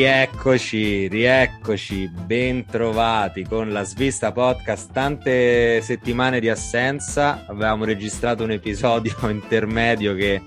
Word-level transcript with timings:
Rieccoci, 0.00 1.08
rieccoci, 1.08 2.08
bentrovati 2.08 3.44
con 3.44 3.70
la 3.70 3.82
Svista 3.82 4.32
Podcast. 4.32 4.90
Tante 4.92 5.82
settimane 5.82 6.40
di 6.40 6.48
assenza, 6.48 7.44
avevamo 7.46 7.84
registrato 7.84 8.42
un 8.42 8.50
episodio 8.50 9.14
intermedio 9.28 10.14
che 10.14 10.42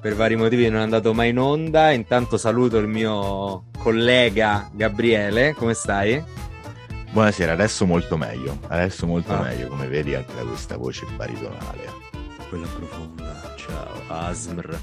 per 0.00 0.14
vari 0.14 0.36
motivi 0.36 0.68
non 0.68 0.78
è 0.78 0.82
andato 0.84 1.12
mai 1.12 1.30
in 1.30 1.40
onda. 1.40 1.90
Intanto 1.90 2.36
saluto 2.36 2.78
il 2.78 2.86
mio 2.86 3.64
collega 3.76 4.70
Gabriele, 4.72 5.54
come 5.54 5.74
stai? 5.74 6.22
Buonasera, 7.10 7.54
adesso 7.54 7.86
molto 7.86 8.16
meglio, 8.16 8.56
adesso 8.68 9.04
molto 9.04 9.32
ah. 9.32 9.42
meglio, 9.42 9.66
come 9.66 9.88
vedi 9.88 10.14
anche 10.14 10.32
da 10.32 10.42
questa 10.42 10.76
voce 10.76 11.06
baritonale. 11.16 11.90
Quella 12.48 12.68
profonda, 12.68 13.52
ciao 13.56 14.00
Asmr. 14.06 14.78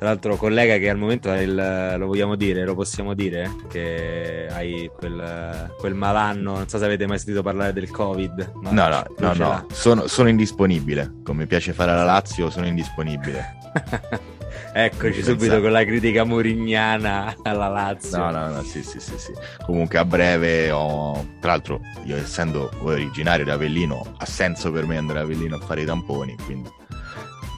Tra 0.00 0.08
l'altro, 0.08 0.36
collega 0.36 0.78
che 0.78 0.88
al 0.88 0.96
momento 0.96 1.30
il, 1.30 1.94
lo 1.98 2.06
vogliamo 2.06 2.34
dire, 2.34 2.64
lo 2.64 2.74
possiamo 2.74 3.12
dire, 3.12 3.54
che 3.68 4.46
hai 4.50 4.90
quel, 4.96 5.74
quel, 5.78 5.92
malanno, 5.92 6.54
non 6.54 6.66
so 6.66 6.78
se 6.78 6.86
avete 6.86 7.06
mai 7.06 7.18
sentito 7.18 7.42
parlare 7.42 7.74
del 7.74 7.90
Covid. 7.90 8.52
No, 8.62 8.70
no, 8.70 8.88
no, 8.88 9.04
no, 9.18 9.34
no. 9.34 9.66
Sono, 9.70 10.06
sono, 10.06 10.30
indisponibile, 10.30 11.16
come 11.22 11.44
piace 11.44 11.74
fare 11.74 11.90
alla 11.90 12.04
Lazio, 12.04 12.48
sono 12.48 12.66
indisponibile. 12.66 13.58
Eccoci 14.72 15.22
subito 15.22 15.60
con 15.60 15.70
la 15.70 15.84
critica 15.84 16.24
murignana 16.24 17.34
alla 17.42 17.68
Lazio. 17.68 18.16
No, 18.16 18.30
no, 18.30 18.48
no, 18.48 18.62
sì, 18.62 18.82
sì, 18.82 19.00
sì, 19.00 19.18
sì. 19.18 19.32
Comunque 19.66 19.98
a 19.98 20.06
breve 20.06 20.70
ho... 20.70 21.26
Tra 21.40 21.50
l'altro 21.50 21.82
io 22.04 22.16
essendo 22.16 22.70
originario 22.84 23.44
di 23.44 23.50
Avellino, 23.50 24.14
ha 24.16 24.24
senso 24.24 24.72
per 24.72 24.86
me 24.86 24.96
andare 24.96 25.18
a 25.18 25.22
Avellino 25.22 25.56
a 25.56 25.60
fare 25.60 25.82
i 25.82 25.84
tamponi, 25.84 26.36
quindi 26.46 26.70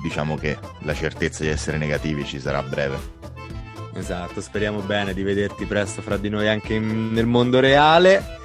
diciamo 0.02 0.36
che 0.36 0.58
la 0.80 0.94
certezza 0.94 1.42
di 1.42 1.48
essere 1.48 1.78
negativi 1.78 2.24
ci 2.24 2.40
sarà 2.40 2.58
a 2.58 2.62
breve. 2.62 3.20
Esatto, 3.94 4.40
speriamo 4.40 4.80
bene 4.80 5.12
di 5.14 5.22
vederti 5.22 5.66
presto 5.66 6.02
fra 6.02 6.16
di 6.16 6.28
noi 6.28 6.48
anche 6.48 6.74
in, 6.74 7.12
nel 7.12 7.26
mondo 7.26 7.60
reale. 7.60 8.40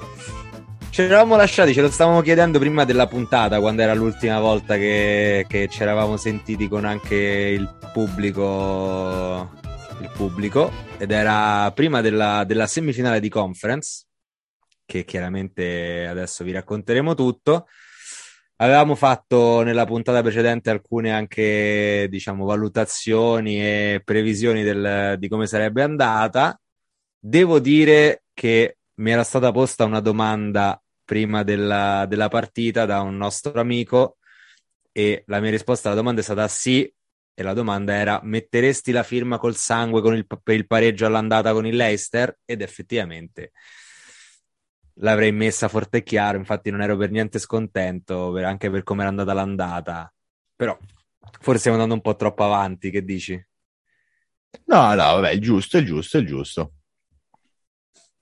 Ci 0.90 1.02
eravamo 1.02 1.36
lasciati, 1.36 1.72
ce 1.72 1.80
lo 1.80 1.90
stavamo 1.90 2.20
chiedendo 2.22 2.58
prima 2.58 2.84
della 2.84 3.06
puntata, 3.06 3.60
quando 3.60 3.82
era 3.82 3.94
l'ultima 3.94 4.40
volta 4.40 4.76
che, 4.76 5.46
che 5.48 5.68
ci 5.68 5.82
eravamo 5.82 6.16
sentiti 6.16 6.68
con 6.68 6.84
anche 6.84 7.14
il 7.14 7.76
pubblico, 7.92 9.50
il 10.00 10.10
pubblico 10.12 10.70
ed 10.98 11.12
era 11.12 11.70
prima 11.72 12.00
della, 12.00 12.44
della 12.44 12.66
semifinale 12.66 13.20
di 13.20 13.28
conference, 13.28 14.06
che 14.84 15.04
chiaramente 15.04 16.06
adesso 16.06 16.44
vi 16.44 16.52
racconteremo 16.52 17.14
tutto. 17.14 17.66
Avevamo 18.60 18.96
fatto 18.96 19.62
nella 19.62 19.84
puntata 19.84 20.20
precedente 20.20 20.68
alcune 20.70 21.12
anche, 21.12 22.08
diciamo, 22.10 22.44
valutazioni 22.44 23.60
e 23.62 24.02
previsioni 24.04 24.64
del, 24.64 25.14
di 25.16 25.28
come 25.28 25.46
sarebbe 25.46 25.82
andata. 25.82 26.60
Devo 27.16 27.60
dire 27.60 28.24
che 28.34 28.78
mi 28.94 29.12
era 29.12 29.22
stata 29.22 29.52
posta 29.52 29.84
una 29.84 30.00
domanda 30.00 30.80
prima 31.04 31.44
della, 31.44 32.04
della 32.06 32.26
partita 32.26 32.84
da 32.84 33.00
un 33.00 33.16
nostro 33.16 33.60
amico 33.60 34.16
e 34.90 35.22
la 35.26 35.38
mia 35.40 35.50
risposta 35.50 35.88
alla 35.88 35.96
domanda 35.98 36.20
è 36.20 36.24
stata 36.24 36.48
sì 36.48 36.92
e 37.34 37.42
la 37.44 37.52
domanda 37.52 37.94
era 37.94 38.18
metteresti 38.24 38.90
la 38.90 39.04
firma 39.04 39.38
col 39.38 39.54
sangue 39.54 40.02
con 40.02 40.16
il, 40.16 40.26
per 40.26 40.56
il 40.56 40.66
pareggio 40.66 41.06
all'andata 41.06 41.52
con 41.52 41.64
il 41.64 41.76
Leicester 41.76 42.36
ed 42.44 42.60
effettivamente 42.62 43.52
l'avrei 45.00 45.32
messa 45.32 45.68
forte 45.68 45.98
e 45.98 46.02
chiaro, 46.02 46.38
infatti 46.38 46.70
non 46.70 46.80
ero 46.80 46.96
per 46.96 47.10
niente 47.10 47.38
scontento, 47.38 48.32
per, 48.32 48.44
anche 48.44 48.70
per 48.70 48.82
come 48.82 49.00
era 49.00 49.10
andata 49.10 49.32
l'andata. 49.32 50.12
Però 50.56 50.76
forse 51.40 51.58
stiamo 51.58 51.76
andando 51.76 51.94
un 51.94 52.00
po' 52.00 52.16
troppo 52.16 52.44
avanti, 52.44 52.90
che 52.90 53.04
dici? 53.04 53.46
No, 54.66 54.88
no, 54.88 54.94
vabbè, 54.94 55.30
il 55.30 55.40
giusto, 55.40 55.78
il 55.78 55.86
giusto, 55.86 56.18
il 56.18 56.26
giusto. 56.26 56.72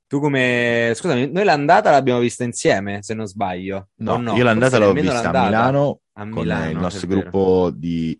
Tu 0.09 0.21
come... 0.21 0.93
Scusami, 0.95 1.31
noi 1.31 1.45
l'andata 1.45 1.91
l'abbiamo 1.91 2.21
vista 2.21 2.45
insieme, 2.45 3.03
se 3.03 3.15
non 3.15 3.27
sbaglio. 3.27 3.89
No, 3.97 4.19
no? 4.19 4.37
io 4.37 4.45
l'andata 4.45 4.79
l'ho 4.79 4.93
vista 4.93 5.15
l'andata. 5.15 5.41
a 5.41 5.45
Milano, 5.45 6.01
a 6.13 6.25
Milano 6.25 6.61
con 6.63 6.71
il 6.71 6.77
nostro 6.77 7.07
gruppo 7.07 7.71
di... 7.75 8.19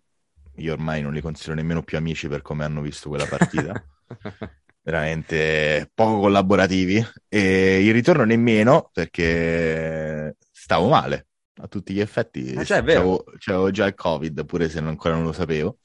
Io 0.59 0.73
ormai 0.73 1.03
non 1.03 1.13
li 1.13 1.21
considero 1.21 1.53
nemmeno 1.53 1.83
più 1.83 1.97
amici 1.97 2.27
per 2.27 2.41
come 2.41 2.65
hanno 2.65 2.81
visto 2.81 3.09
quella 3.09 3.27
partita. 3.27 3.81
veramente 4.87 5.91
poco 5.93 6.21
collaborativi 6.21 7.05
e 7.27 7.85
il 7.85 7.91
ritorno 7.91 8.23
nemmeno 8.23 8.89
perché 8.93 10.37
stavo 10.49 10.87
male 10.87 11.27
a 11.57 11.67
tutti 11.67 11.93
gli 11.93 11.99
effetti. 11.99 12.53
Ah, 12.55 12.63
cioè, 12.63 12.77
c'avevo, 12.77 13.25
c'avevo, 13.37 13.69
già 13.71 13.85
il 13.85 13.95
Covid, 13.95 14.45
pure 14.45 14.69
se 14.69 14.79
non, 14.79 14.89
ancora 14.89 15.15
non 15.15 15.25
lo 15.25 15.33
sapevo. 15.33 15.79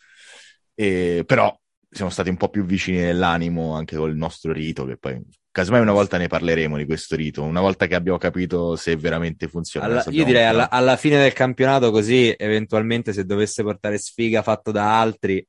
E, 0.72 1.24
però 1.26 1.52
siamo 1.90 2.12
stati 2.12 2.28
un 2.28 2.36
po' 2.36 2.48
più 2.48 2.64
vicini 2.64 2.98
nell'animo 2.98 3.74
anche 3.74 3.96
col 3.96 4.14
nostro 4.14 4.52
rito, 4.52 4.84
che 4.84 4.96
poi 4.96 5.20
casomai 5.50 5.80
una 5.80 5.90
volta 5.90 6.16
ne 6.16 6.28
parleremo 6.28 6.76
di 6.76 6.84
questo 6.84 7.16
rito, 7.16 7.42
una 7.42 7.60
volta 7.60 7.88
che 7.88 7.96
abbiamo 7.96 8.18
capito 8.18 8.76
se 8.76 8.94
veramente 8.94 9.48
funziona. 9.48 9.86
Alla, 9.86 10.04
io 10.10 10.24
direi 10.24 10.44
alla, 10.44 10.70
alla, 10.70 10.96
fine 10.96 11.18
del 11.18 11.32
campionato, 11.32 11.90
così 11.90 12.32
eventualmente 12.38 13.12
se 13.12 13.24
dovesse 13.24 13.64
portare 13.64 13.98
sfiga 13.98 14.42
fatto 14.42 14.70
da 14.70 15.00
altri, 15.00 15.44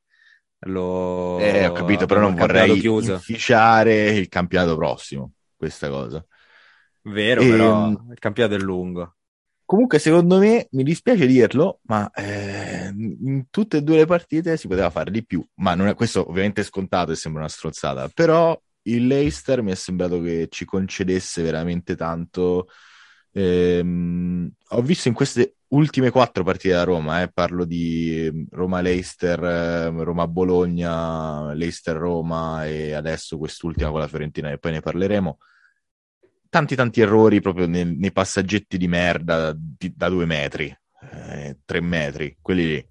lo... 0.66 1.40
Eh, 1.40 1.66
ho 1.66 1.72
capito, 1.72 2.06
però 2.06 2.20
non 2.22 2.36
vorrei 2.36 2.80
chiuso. 2.80 3.14
inficiare 3.14 4.12
il 4.12 4.28
campionato 4.30 4.76
prossimo, 4.76 5.34
questa 5.56 5.90
cosa. 5.90 6.26
Vero, 7.04 7.42
e... 7.42 7.50
però 7.50 7.86
ehm, 7.86 8.08
il 8.12 8.20
campionato 8.20 8.56
è 8.56 8.60
lungo. 8.60 9.16
Comunque, 9.66 9.98
secondo 9.98 10.38
me, 10.38 10.68
mi 10.72 10.84
dispiace 10.84 11.26
dirlo, 11.26 11.80
ma 11.84 12.10
eh, 12.12 12.92
in 12.94 13.46
tutte 13.50 13.78
e 13.78 13.82
due 13.82 13.98
le 13.98 14.06
partite 14.06 14.58
si 14.58 14.68
poteva 14.68 14.90
fare 14.90 15.10
di 15.10 15.26
più. 15.26 15.44
Ma 15.56 15.74
è, 15.88 15.96
questo 15.96 16.28
ovviamente 16.30 16.62
è 16.62 16.64
scontato 16.66 17.12
e 17.12 17.16
sembra 17.16 17.42
una 17.42 17.50
strozzata. 17.50 18.10
Però 18.14 18.60
il 18.84 19.08
Leicester 19.08 19.62
mi 19.62 19.72
è 19.72 19.76
sembrato 19.76 20.22
che 20.22 20.48
ci 20.52 20.66
concedesse 20.66 21.42
veramente 21.42 21.96
tanto. 21.96 22.68
Ehm, 23.36 24.52
ho 24.70 24.82
visto 24.82 25.08
in 25.08 25.14
queste 25.16 25.56
ultime 25.70 26.12
quattro 26.12 26.44
partite 26.44 26.76
da 26.76 26.84
Roma, 26.84 27.24
eh, 27.24 27.32
parlo 27.32 27.66
di 27.66 28.28
ehm, 28.28 28.48
Roma-Leicester, 28.52 29.44
ehm, 29.44 30.04
Roma-Bologna, 30.04 31.54
Leicester-Roma 31.54 32.66
e 32.68 32.94
adesso 32.94 33.38
quest'ultima 33.38 33.90
con 33.90 34.00
la 34.00 34.08
Fiorentina 34.08 34.52
e 34.52 34.60
poi 34.60 34.74
ne 34.74 34.82
parleremo. 34.82 35.38
Tanti 36.50 36.76
tanti 36.76 37.02
errori 37.02 37.42
proprio 37.42 37.66
nei, 37.68 37.98
nei 37.98 38.12
passaggetti 38.12 38.78
di 38.78 38.88
merda 38.88 39.56
di, 39.58 39.92
da 39.96 40.10
due 40.10 40.26
metri, 40.26 40.76
eh, 41.12 41.58
tre 41.66 41.82
metri, 41.82 42.38
quelli 42.40 42.68
lì. 42.68 42.88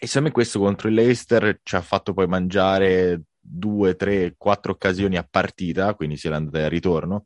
E 0.00 0.06
secondo 0.06 0.28
me 0.28 0.34
questo 0.34 0.58
contro 0.58 0.88
il 0.88 0.94
Leicester 0.94 1.60
ci 1.62 1.76
ha 1.76 1.82
fatto 1.82 2.14
poi 2.14 2.26
mangiare 2.26 3.24
due, 3.38 3.96
tre, 3.96 4.34
quattro 4.38 4.72
occasioni 4.72 5.16
a 5.18 5.26
partita, 5.28 5.94
quindi 5.94 6.16
sia 6.16 6.30
l'andata 6.30 6.60
e 6.60 6.62
il 6.62 6.70
ritorno, 6.70 7.24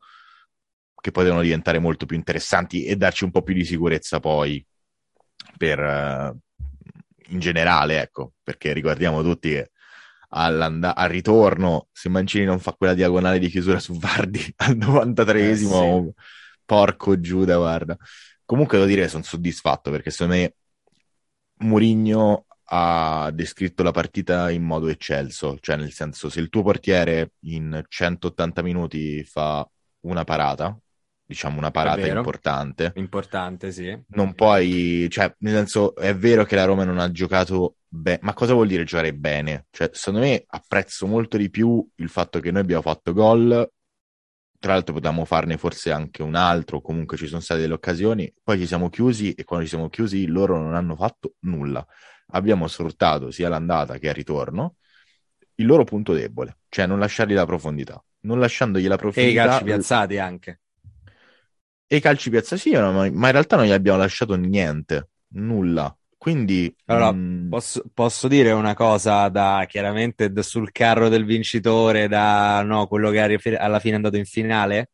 che 1.03 1.11
potevano 1.11 1.43
diventare 1.43 1.81
molto 1.81 2.07
più 2.07 2.17
interessanti 2.17 2.85
e 2.85 2.97
darci 2.97 3.25
un 3.25 3.33
po' 3.33 3.43
più 3.43 3.55
di 3.55 3.65
sicurezza 3.65 4.21
poi 4.21 4.65
per, 5.59 5.81
uh, 5.81 6.39
in 7.33 7.41
generale, 7.41 8.01
ecco, 8.01 8.35
perché 8.43 8.73
ricordiamo 8.73 9.21
tutti 9.23 9.51
che 9.51 9.73
al 10.35 10.93
ritorno, 11.09 11.89
se 11.93 12.09
Mancini 12.09 12.45
non 12.45 12.61
fa 12.61 12.73
quella 12.73 12.95
diagonale 12.95 13.39
di 13.39 13.49
chiusura 13.49 13.81
su 13.81 13.99
Vardi 13.99 14.41
al 14.59 14.77
93esimo, 14.77 15.99
eh, 15.99 16.03
sì. 16.07 16.12
porco 16.65 17.21
Giuda, 17.21 17.57
guarda. 17.57 17.97
Comunque 18.45 18.79
devo 18.79 18.89
dire 18.89 19.03
che 19.03 19.09
sono 19.09 19.25
soddisfatto 19.25 19.91
perché 19.91 20.11
secondo 20.11 20.35
me 20.35 20.55
Murigno 21.67 22.47
ha 22.75 23.31
descritto 23.35 23.82
la 23.82 23.91
partita 23.91 24.50
in 24.50 24.62
modo 24.62 24.88
eccelso, 24.88 25.59
cioè 25.61 25.76
nel 25.76 25.93
senso 25.93 26.31
se 26.31 26.41
il 26.41 26.49
tuo 26.49 26.62
portiere 26.62 27.32
in 27.41 27.82
180 27.87 28.62
minuti 28.62 29.23
fa 29.25 29.69
una 30.00 30.25
parata, 30.25 30.79
diciamo, 31.32 31.58
una 31.58 31.70
parata 31.70 32.06
importante. 32.06 32.93
Importante, 32.96 33.73
sì. 33.73 33.99
Non 34.08 34.34
puoi, 34.34 35.06
cioè, 35.11 35.34
nel 35.38 35.55
senso, 35.55 35.94
è 35.94 36.14
vero 36.14 36.44
che 36.44 36.55
la 36.55 36.64
Roma 36.64 36.84
non 36.84 36.99
ha 36.99 37.11
giocato 37.11 37.76
bene, 37.88 38.20
ma 38.23 38.34
cosa 38.34 38.52
vuol 38.52 38.69
dire 38.69 38.84
giocare 38.84 39.14
bene? 39.14 39.67
Cioè, 39.70 39.90
secondo 39.93 40.26
me 40.26 40.44
apprezzo 40.46 41.06
molto 41.06 41.37
di 41.37 41.50
più 41.50 41.87
il 41.96 42.08
fatto 42.08 42.40
che 42.40 42.50
noi 42.50 42.62
abbiamo 42.62 42.82
fatto 42.82 43.12
gol, 43.12 43.70
tra 44.58 44.73
l'altro 44.75 44.94
potevamo 44.94 45.25
farne 45.25 45.56
forse 45.56 45.90
anche 45.90 46.23
un 46.23 46.34
altro, 46.34 46.81
comunque 46.81 47.17
ci 47.17 47.26
sono 47.26 47.40
state 47.40 47.61
delle 47.61 47.75
occasioni, 47.75 48.32
poi 48.43 48.58
ci 48.58 48.67
siamo 48.67 48.88
chiusi 48.88 49.32
e 49.32 49.44
quando 49.44 49.64
ci 49.64 49.73
siamo 49.73 49.88
chiusi 49.88 50.26
loro 50.26 50.56
non 50.58 50.75
hanno 50.75 50.94
fatto 50.94 51.35
nulla. 51.40 51.85
Abbiamo 52.35 52.69
sfruttato 52.69 53.31
sia 53.31 53.49
l'andata 53.49 53.99
che 53.99 54.06
il 54.06 54.14
ritorno 54.14 54.76
il 55.56 55.67
loro 55.67 55.85
punto 55.85 56.12
debole, 56.12 56.58
cioè 56.69 56.87
non 56.87 56.99
lasciargli 56.99 57.35
la 57.35 57.44
profondità. 57.44 58.02
Non 58.20 58.38
lasciandogli 58.38 58.87
la 58.87 58.96
profondità. 58.96 59.43
E 59.43 59.44
i 59.44 59.49
calci 59.49 59.64
piazzati 59.64 60.19
anche. 60.19 60.61
E 61.93 61.97
i 61.97 62.00
calci 62.00 62.31
piazza 62.31 62.56
sì, 62.56 62.71
ma, 62.71 62.91
ma 62.91 63.05
in 63.05 63.33
realtà 63.33 63.56
non 63.56 63.67
gli 63.67 63.71
abbiamo 63.71 63.99
lasciato 63.99 64.35
niente, 64.35 65.11
nulla. 65.35 65.94
Quindi 66.17 66.75
allora, 66.87 67.12
mh... 67.12 67.19
Mm, 67.19 67.49
posso, 67.50 67.83
posso, 67.93 68.29
dire 68.29 68.50
una 68.53 68.73
cosa 68.73 69.29
da 69.29 69.67
chiaramente 69.69 70.33
da, 70.33 70.43
sul 70.43 70.73
carro 70.73 71.11
del 71.11 71.27
vincitore, 71.27 72.09
da 72.09 72.62
no, 72.62 72.87
quello 72.87 73.11
che 73.11 73.21
alla 73.59 73.79
fine 73.79 73.93
è 73.93 73.97
andato 73.97 74.17
in 74.17 74.25
finale. 74.25 74.89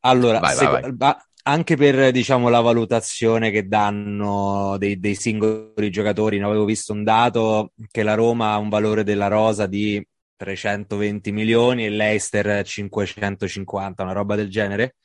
Allora, 0.00 0.40
vai, 0.40 0.56
se, 0.56 0.66
vai, 0.66 0.92
vai. 0.94 1.14
anche 1.44 1.74
per 1.74 2.10
diciamo 2.10 2.50
la 2.50 2.60
valutazione 2.60 3.50
che 3.50 3.66
danno 3.66 4.76
dei, 4.76 5.00
dei 5.00 5.14
singoli 5.14 5.88
giocatori, 5.90 6.36
ne 6.36 6.44
avevo 6.44 6.66
visto 6.66 6.92
un 6.92 7.02
dato 7.02 7.72
che 7.90 8.02
la 8.02 8.12
Roma 8.12 8.52
ha 8.52 8.58
un 8.58 8.68
valore 8.68 9.04
della 9.04 9.28
rosa 9.28 9.64
di 9.64 10.06
320 10.36 11.32
milioni 11.32 11.86
e 11.86 11.88
l'Eister 11.88 12.62
550, 12.62 14.02
una 14.02 14.12
roba 14.12 14.34
del 14.34 14.50
genere. 14.50 14.96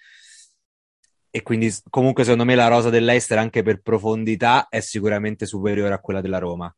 E 1.35 1.41
quindi 1.41 1.69
comunque 1.89 2.23
secondo 2.23 2.45
me 2.45 2.55
la 2.55 2.69
rosa 2.69 2.89
dell'Eister 2.89 3.37
anche 3.37 3.61
per 3.61 3.81
profondità 3.81 4.69
è 4.69 4.79
sicuramente 4.79 5.45
superiore 5.45 5.93
a 5.93 5.99
quella 5.99 6.21
della 6.21 6.37
Roma. 6.37 6.73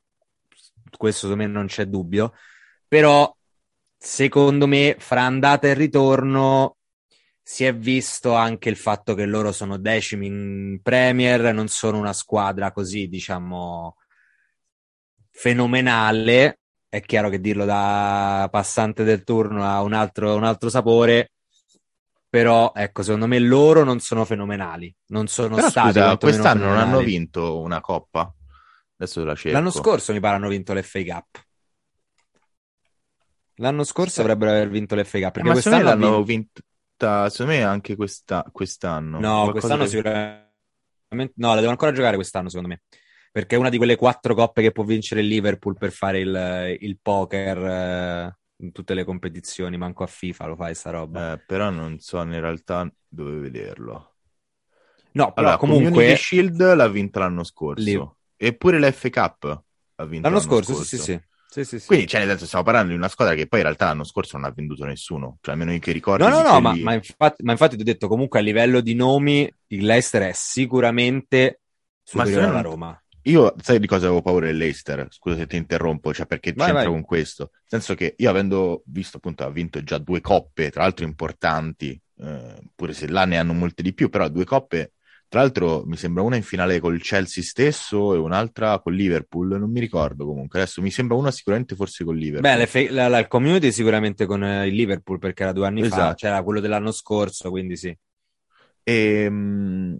Questo 0.97 1.27
secondo 1.27 1.43
me 1.43 1.47
non 1.47 1.67
c'è 1.67 1.85
dubbio. 1.85 2.33
Però 2.87 3.31
secondo 3.95 4.65
me 4.65 4.95
fra 4.97 5.21
andata 5.21 5.67
e 5.67 5.75
ritorno 5.75 6.77
si 7.39 7.65
è 7.65 7.75
visto 7.75 8.33
anche 8.33 8.69
il 8.69 8.77
fatto 8.77 9.13
che 9.13 9.25
loro 9.27 9.51
sono 9.51 9.77
decimi 9.77 10.25
in 10.25 10.79
Premier, 10.81 11.53
non 11.53 11.67
sono 11.67 11.99
una 11.99 12.13
squadra 12.13 12.71
così, 12.71 13.07
diciamo, 13.07 13.95
fenomenale 15.29 16.61
è 16.89 17.01
chiaro 17.01 17.29
che 17.29 17.39
dirlo 17.39 17.65
da 17.65 18.47
passante 18.49 19.03
del 19.03 19.23
turno 19.23 19.63
ha 19.63 19.83
un 19.83 19.93
altro, 19.93 20.35
un 20.35 20.43
altro 20.45 20.69
sapore, 20.69 21.33
però 22.29 22.71
ecco, 22.75 23.03
secondo 23.03 23.27
me 23.27 23.39
loro 23.39 23.83
non 23.83 23.99
sono 23.99 24.25
fenomenali, 24.25 24.93
non 25.07 25.27
sono 25.27 25.55
Però, 25.55 25.69
stati 25.69 25.91
scusa, 25.93 26.17
quest'anno 26.17 26.65
non 26.65 26.77
hanno 26.77 26.99
vinto 26.99 27.59
una 27.59 27.81
coppa? 27.81 28.31
Adesso 28.97 29.23
la 29.23 29.35
cerco. 29.35 29.57
L'anno 29.57 29.69
scorso 29.71 30.11
mi 30.13 30.19
pare 30.19 30.35
hanno 30.35 30.49
vinto 30.49 30.73
l'FA 30.73 31.03
Cup. 31.03 31.45
L'anno 33.59 33.83
scorso 33.83 34.15
Sì. 34.15 34.21
avrebbero 34.21 34.51
aver 34.51 34.69
vinto 34.69 34.95
l'FA 34.95 35.19
Cup, 35.19 35.27
Eh, 35.27 35.31
perché 35.31 35.47
me 35.47 35.53
quest'anno 35.53 35.77
ha 35.77 35.83
l'hanno 35.95 36.23
vinto... 36.23 36.61
vinta, 36.97 37.29
secondo 37.29 37.51
me 37.53 37.63
anche 37.63 37.95
questa, 37.95 38.45
quest'anno. 38.51 39.19
No, 39.19 39.51
quest'anno 39.51 39.77
del- 39.79 39.89
sicuramente... 39.89 41.33
No, 41.35 41.47
la 41.49 41.53
devono 41.55 41.71
ancora 41.71 41.91
giocare 41.91 42.15
quest'anno, 42.15 42.49
secondo 42.49 42.69
me. 42.69 42.81
Perché 43.31 43.55
è 43.55 43.59
una 43.59 43.69
di 43.69 43.77
quelle 43.77 43.95
quattro 43.95 44.35
coppe 44.35 44.61
che 44.61 44.71
può 44.71 44.83
vincere 44.83 45.21
il 45.21 45.27
Liverpool 45.27 45.77
per 45.77 45.91
fare 45.91 46.19
il, 46.19 46.77
il 46.79 46.97
poker 47.01 47.57
eh, 47.57 48.37
in 48.57 48.71
tutte 48.71 48.93
le 48.93 49.03
competizioni. 49.03 49.77
Manco 49.77 50.03
a 50.03 50.07
FIFA 50.07 50.45
lo 50.45 50.55
fai 50.55 50.75
sta 50.75 50.91
roba. 50.91 51.33
Eh, 51.33 51.43
però 51.45 51.69
non 51.69 51.99
so 51.99 52.21
in 52.21 52.39
realtà 52.39 52.91
dove 53.07 53.37
vederlo. 53.37 54.15
No, 55.11 55.33
però 55.33 55.47
Allora, 55.47 55.57
comunque... 55.57 55.89
Community 55.89 56.15
Shield 56.15 56.73
l'ha 56.75 56.87
vinta 56.87 57.19
l'anno 57.19 57.43
scorso. 57.43 57.83
Lì. 57.83 57.99
Eppure 58.35 58.79
l'F 58.79 59.09
Cup 59.09 59.63
ha 59.95 60.05
vinto 60.05 60.27
L'anno 60.27 60.39
l'anno 60.39 60.49
scorso, 60.51 60.73
scorso. 60.73 60.85
sì, 60.85 60.97
sì, 60.97 61.03
sì. 61.03 61.21
Sì, 61.49 61.79
sì. 61.79 61.85
Quindi, 61.87 62.07
cioè, 62.07 62.19
nel 62.19 62.29
senso, 62.31 62.45
stiamo 62.45 62.65
parlando 62.65 62.91
di 62.91 62.97
una 62.97 63.07
squadra 63.07 63.33
che 63.33 63.47
poi 63.47 63.59
in 63.59 63.65
realtà 63.65 63.85
l'anno 63.85 64.03
scorso 64.03 64.37
non 64.37 64.45
ha 64.45 64.51
venduto 64.51 64.85
nessuno. 64.85 65.37
Cioè, 65.41 65.53
almeno 65.53 65.71
io 65.71 65.79
che 65.79 65.91
ricordo. 65.91 66.27
No, 66.27 66.41
no, 66.41 66.51
no, 66.51 66.59
ma, 66.59 66.75
ma 66.75 66.93
infatti, 66.93 67.41
ma 67.43 67.53
infatti 67.53 67.75
ti 67.75 67.81
ho 67.81 67.85
detto 67.85 68.07
comunque 68.07 68.39
a 68.39 68.41
livello 68.43 68.81
di 68.81 68.93
nomi 68.93 69.51
il 69.67 69.85
Leicester 69.85 70.23
è 70.23 70.33
sicuramente 70.33 71.61
superiore 72.03 72.45
alla 72.45 72.61
Roma. 72.61 73.01
Io, 73.27 73.53
sai 73.61 73.79
di 73.79 73.87
cosa 73.87 74.05
avevo 74.05 74.21
paura 74.21 74.45
dell'Eister? 74.45 75.07
Scusa 75.09 75.35
se 75.35 75.47
ti 75.47 75.57
interrompo, 75.57 76.13
cioè 76.13 76.25
perché 76.25 76.53
Vai, 76.53 76.67
c'entra 76.67 76.89
vai. 76.89 76.91
con 76.91 77.03
questo. 77.03 77.49
Nel 77.51 77.81
senso 77.81 77.93
che 77.95 78.15
io 78.17 78.29
avendo 78.29 78.83
visto 78.85 79.17
appunto, 79.17 79.43
ha 79.43 79.49
vinto 79.49 79.83
già 79.83 79.97
due 79.97 80.21
coppe, 80.21 80.69
tra 80.71 80.83
l'altro 80.83 81.05
importanti, 81.05 81.99
eh, 82.19 82.61
pure 82.73 82.93
se 82.93 83.07
là 83.09 83.25
ne 83.25 83.37
hanno 83.37 83.53
molte 83.53 83.83
di 83.83 83.93
più, 83.93 84.07
però 84.09 84.29
due 84.29 84.45
coppe, 84.45 84.93
tra 85.27 85.41
l'altro 85.41 85.83
mi 85.85 85.97
sembra 85.97 86.23
una 86.23 86.37
in 86.37 86.43
finale 86.43 86.79
col 86.79 87.01
Chelsea 87.01 87.43
stesso 87.43 88.13
e 88.13 88.17
un'altra 88.17 88.79
col 88.79 88.95
Liverpool, 88.95 89.59
non 89.59 89.69
mi 89.71 89.81
ricordo 89.81 90.25
comunque. 90.25 90.61
Adesso 90.61 90.81
mi 90.81 90.89
sembra 90.89 91.17
una 91.17 91.31
sicuramente 91.31 91.75
forse 91.75 92.05
col 92.05 92.15
Liverpool. 92.17 92.49
Beh, 92.57 92.65
fe- 92.65 92.89
la, 92.89 93.09
la- 93.09 93.27
community 93.27 93.73
sicuramente 93.73 94.25
con 94.25 94.41
eh, 94.41 94.67
il 94.67 94.73
Liverpool 94.73 95.19
perché 95.19 95.43
era 95.43 95.51
due 95.51 95.67
anni 95.67 95.81
fa, 95.83 95.87
Esatto. 95.87 96.15
c'era 96.15 96.41
quello 96.43 96.61
dell'anno 96.61 96.91
scorso, 96.91 97.49
quindi 97.49 97.75
sì. 97.75 97.93
E, 98.83 99.29
mh, 99.29 99.97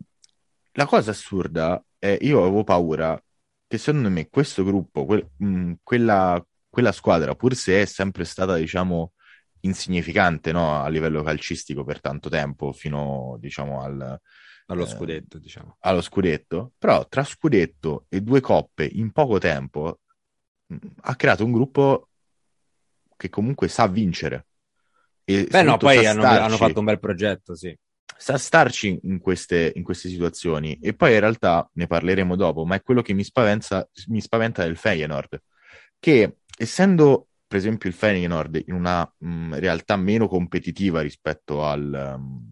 la 0.73 0.85
cosa 0.85 1.11
assurda 1.11 1.83
è, 1.99 2.17
io 2.21 2.41
avevo 2.41 2.63
paura 2.63 3.21
che 3.67 3.77
secondo 3.77 4.09
me 4.09 4.29
questo 4.29 4.63
gruppo, 4.63 5.05
que- 5.05 5.31
mh, 5.37 5.73
quella, 5.83 6.43
quella 6.69 6.91
squadra, 6.91 7.35
pur 7.35 7.55
se 7.55 7.81
è 7.81 7.85
sempre 7.85 8.23
stata, 8.25 8.55
diciamo, 8.55 9.13
insignificante, 9.61 10.51
no, 10.51 10.81
a 10.81 10.87
livello 10.89 11.23
calcistico 11.23 11.83
per 11.83 11.99
tanto 12.01 12.29
tempo, 12.29 12.71
fino, 12.73 13.37
diciamo, 13.39 13.81
al, 13.81 14.19
Allo 14.67 14.85
Eh, 14.85 14.85
scudetto, 14.85 15.39
diciamo. 15.39 15.77
allo 15.79 16.01
scudetto, 16.01 16.73
però 16.77 17.07
tra 17.07 17.23
scudetto 17.23 18.05
e 18.09 18.21
due 18.21 18.41
coppe 18.41 18.85
in 18.85 19.11
poco 19.11 19.37
tempo 19.39 19.99
mh, 20.67 20.75
ha 21.01 21.15
creato 21.15 21.45
un 21.45 21.51
gruppo 21.51 22.09
che 23.15 23.29
comunque 23.29 23.67
sa 23.67 23.87
vincere. 23.87 24.47
E 25.23 25.47
Beh, 25.49 25.63
no, 25.63 25.77
poi 25.77 26.05
hanno, 26.05 26.23
hanno 26.23 26.57
fatto 26.57 26.79
un 26.79 26.85
bel 26.85 26.99
progetto, 26.99 27.55
sì. 27.55 27.75
Sa 28.17 28.37
starci 28.37 28.99
in 29.03 29.19
queste, 29.19 29.71
in 29.75 29.83
queste 29.83 30.09
situazioni 30.09 30.79
e 30.81 30.93
poi 30.93 31.13
in 31.13 31.19
realtà 31.19 31.69
ne 31.73 31.87
parleremo 31.87 32.35
dopo, 32.35 32.65
ma 32.65 32.75
è 32.75 32.81
quello 32.81 33.01
che 33.01 33.13
mi 33.13 33.23
spaventa, 33.23 33.87
mi 34.07 34.21
spaventa 34.21 34.63
del 34.63 34.77
Feyenoord, 34.77 35.41
che 35.99 36.37
essendo 36.57 37.27
per 37.47 37.57
esempio 37.57 37.89
il 37.89 37.95
Feyenoord 37.95 38.63
in 38.65 38.73
una 38.73 39.09
mh, 39.17 39.59
realtà 39.59 39.95
meno 39.95 40.27
competitiva 40.27 41.01
rispetto 41.01 41.63
al, 41.63 42.15
um, 42.17 42.51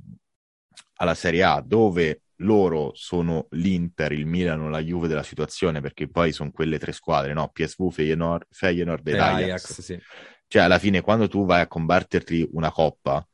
alla 0.95 1.15
Serie 1.15 1.43
A, 1.43 1.61
dove 1.65 2.21
loro 2.39 2.91
sono 2.93 3.47
l'Inter, 3.51 4.11
il 4.13 4.25
Milano, 4.25 4.69
la 4.69 4.81
Juve 4.81 5.07
della 5.07 5.23
situazione, 5.23 5.81
perché 5.81 6.09
poi 6.09 6.31
sono 6.31 6.51
quelle 6.51 6.79
tre 6.79 6.91
squadre, 6.91 7.33
no? 7.33 7.49
PSV, 7.49 7.91
Feyenoord, 7.91 8.47
Feyenoord 8.49 9.07
ed 9.07 9.15
E 9.15 9.19
Ajax. 9.19 9.43
Ajax, 9.43 9.81
sì. 9.81 9.99
Cioè, 10.47 10.61
alla 10.61 10.79
fine, 10.79 11.01
quando 11.01 11.27
tu 11.27 11.45
vai 11.45 11.61
a 11.61 11.67
combatterti 11.67 12.49
una 12.53 12.71
coppa, 12.71 13.25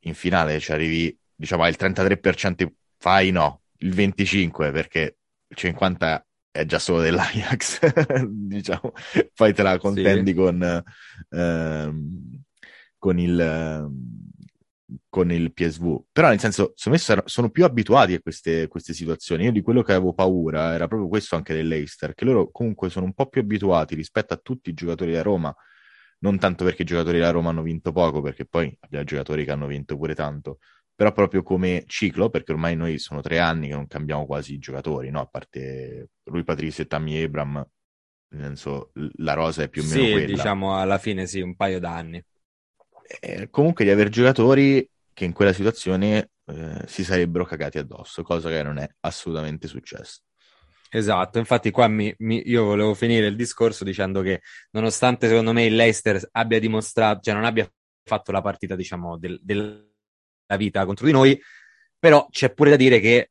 in 0.00 0.14
finale 0.14 0.58
ci 0.60 0.72
arrivi, 0.72 1.16
diciamo, 1.34 1.64
al 1.64 1.74
33%, 1.78 2.66
fai 2.98 3.30
no, 3.30 3.62
il 3.78 3.94
25%, 3.94 4.72
perché 4.72 5.16
il 5.48 5.56
50% 5.58 6.22
è 6.50 6.64
già 6.66 6.78
solo 6.78 7.00
dell'Ajax, 7.00 8.26
diciamo, 8.28 8.92
poi 9.34 9.52
te 9.52 9.62
la 9.62 9.76
contendi 9.76 10.34
con, 10.34 10.84
ehm, 11.30 12.42
con 12.96 13.18
il, 13.18 13.90
con 15.08 15.32
il 15.32 15.52
PSV. 15.52 16.04
Però, 16.12 16.28
nel 16.28 16.38
senso, 16.38 16.72
secondo 16.76 17.02
me 17.08 17.22
sono 17.24 17.50
più 17.50 17.64
abituati 17.64 18.14
a 18.14 18.20
queste, 18.20 18.68
queste 18.68 18.92
situazioni. 18.92 19.44
Io 19.44 19.50
di 19.50 19.62
quello 19.62 19.82
che 19.82 19.92
avevo 19.92 20.14
paura 20.14 20.74
era 20.74 20.86
proprio 20.86 21.08
questo 21.08 21.34
anche 21.34 21.54
dell'Eister, 21.54 22.14
che 22.14 22.24
loro 22.24 22.50
comunque 22.52 22.88
sono 22.88 23.06
un 23.06 23.14
po' 23.14 23.26
più 23.26 23.40
abituati 23.40 23.96
rispetto 23.96 24.32
a 24.32 24.40
tutti 24.40 24.70
i 24.70 24.74
giocatori 24.74 25.12
da 25.12 25.22
Roma 25.22 25.52
non 26.24 26.38
tanto 26.38 26.64
perché 26.64 26.82
i 26.82 26.86
giocatori 26.86 27.18
della 27.18 27.30
Roma 27.30 27.50
hanno 27.50 27.62
vinto 27.62 27.92
poco, 27.92 28.22
perché 28.22 28.46
poi 28.46 28.74
abbiamo 28.80 29.04
giocatori 29.04 29.44
che 29.44 29.50
hanno 29.50 29.66
vinto 29.66 29.96
pure 29.96 30.14
tanto, 30.14 30.58
però 30.94 31.12
proprio 31.12 31.42
come 31.42 31.84
ciclo, 31.86 32.30
perché 32.30 32.52
ormai 32.52 32.76
noi 32.76 32.98
sono 32.98 33.20
tre 33.20 33.38
anni 33.40 33.68
che 33.68 33.74
non 33.74 33.86
cambiamo 33.86 34.26
quasi 34.26 34.54
i 34.54 34.58
giocatori, 34.58 35.10
no? 35.10 35.20
A 35.20 35.26
parte 35.26 36.10
Rui 36.24 36.44
Patricio 36.44 36.82
e 36.82 36.86
Tammy 36.86 37.22
Abram, 37.22 37.54
nel 38.34 38.42
senso 38.42 38.92
la 39.16 39.34
rosa 39.34 39.62
è 39.64 39.68
più 39.68 39.82
o 39.82 39.86
meno 39.86 40.06
Sì, 40.06 40.08
quella. 40.08 40.24
diciamo 40.24 40.76
alla 40.80 40.98
fine 40.98 41.26
sì, 41.26 41.40
un 41.40 41.54
paio 41.54 41.78
d'anni. 41.78 42.20
Eh, 43.20 43.48
comunque 43.50 43.84
di 43.84 43.90
aver 43.90 44.08
giocatori 44.08 44.88
che 45.12 45.24
in 45.24 45.32
quella 45.32 45.52
situazione 45.52 46.30
eh, 46.46 46.82
si 46.86 47.04
sarebbero 47.04 47.44
cagati 47.44 47.78
addosso, 47.78 48.22
cosa 48.22 48.48
che 48.48 48.62
non 48.62 48.78
è 48.78 48.88
assolutamente 49.00 49.68
successo. 49.68 50.20
Esatto, 50.90 51.38
infatti 51.38 51.70
qua 51.72 51.88
mi- 51.88 52.14
mi- 52.18 52.42
io 52.48 52.64
volevo 52.64 52.94
finire 52.94 53.26
il 53.26 53.34
discorso 53.34 53.82
dicendo 53.82 54.20
che 54.22 54.42
nonostante 54.70 55.26
secondo 55.28 55.52
me 55.52 55.64
il 55.64 55.74
Leicester 55.74 56.20
abbia 56.32 56.60
dimostrato, 56.60 57.20
cioè 57.20 57.34
non 57.34 57.44
abbia 57.44 57.68
fatto 58.04 58.30
la 58.30 58.40
partita 58.40 58.76
diciamo 58.76 59.18
del- 59.18 59.40
della 60.46 60.58
vita 60.60 60.84
contro 60.84 61.06
di 61.06 61.12
noi, 61.12 61.40
però 61.98 62.26
c'è 62.30 62.52
pure 62.52 62.70
da 62.70 62.76
dire 62.76 63.00
che 63.00 63.30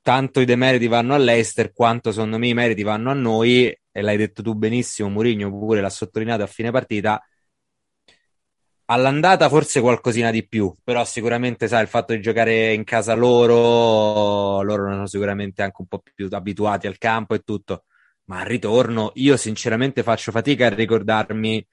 tanto 0.00 0.40
i 0.40 0.44
demeriti 0.44 0.86
vanno 0.86 1.14
all'Eister 1.14 1.72
quanto 1.72 2.12
secondo 2.12 2.38
me 2.38 2.48
i 2.48 2.54
meriti 2.54 2.82
vanno 2.84 3.10
a 3.10 3.14
noi 3.14 3.66
e 3.66 4.02
l'hai 4.02 4.16
detto 4.16 4.42
tu 4.42 4.54
benissimo, 4.54 5.08
Mourinho 5.08 5.50
pure 5.50 5.80
l'ha 5.80 5.90
sottolineato 5.90 6.42
a 6.42 6.46
fine 6.46 6.70
partita. 6.70 7.20
All'andata 8.88 9.48
forse 9.48 9.80
qualcosina 9.80 10.30
di 10.30 10.46
più, 10.46 10.72
però 10.84 11.04
sicuramente 11.04 11.66
sai 11.66 11.82
il 11.82 11.88
fatto 11.88 12.12
di 12.12 12.20
giocare 12.20 12.72
in 12.72 12.84
casa 12.84 13.14
loro, 13.14 14.62
loro 14.62 14.88
sono 14.88 15.06
sicuramente 15.08 15.62
anche 15.62 15.76
un 15.80 15.88
po' 15.88 16.02
più 16.14 16.28
abituati 16.30 16.86
al 16.86 16.98
campo 16.98 17.34
e 17.34 17.40
tutto, 17.40 17.84
ma 18.26 18.40
al 18.40 18.46
ritorno 18.46 19.10
io 19.14 19.36
sinceramente 19.36 20.04
faccio 20.04 20.30
fatica 20.30 20.66
a 20.66 20.74
ricordarmi 20.74 21.66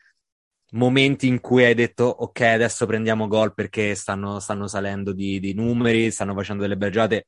momenti 0.74 1.27
in 1.27 1.39
cui 1.39 1.63
hai 1.65 1.74
detto 1.74 2.03
ok 2.06 2.42
adesso 2.42 2.86
prendiamo 2.86 3.27
gol 3.27 3.53
perché 3.53 3.96
stanno, 3.96 4.39
stanno 4.39 4.68
salendo 4.68 5.13
di, 5.13 5.39
di 5.39 5.53
numeri, 5.53 6.12
stanno 6.12 6.34
facendo 6.34 6.62
delle 6.63 6.77
belle 6.77 6.92
giocate. 6.92 7.27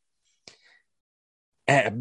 Eh, 1.67 1.93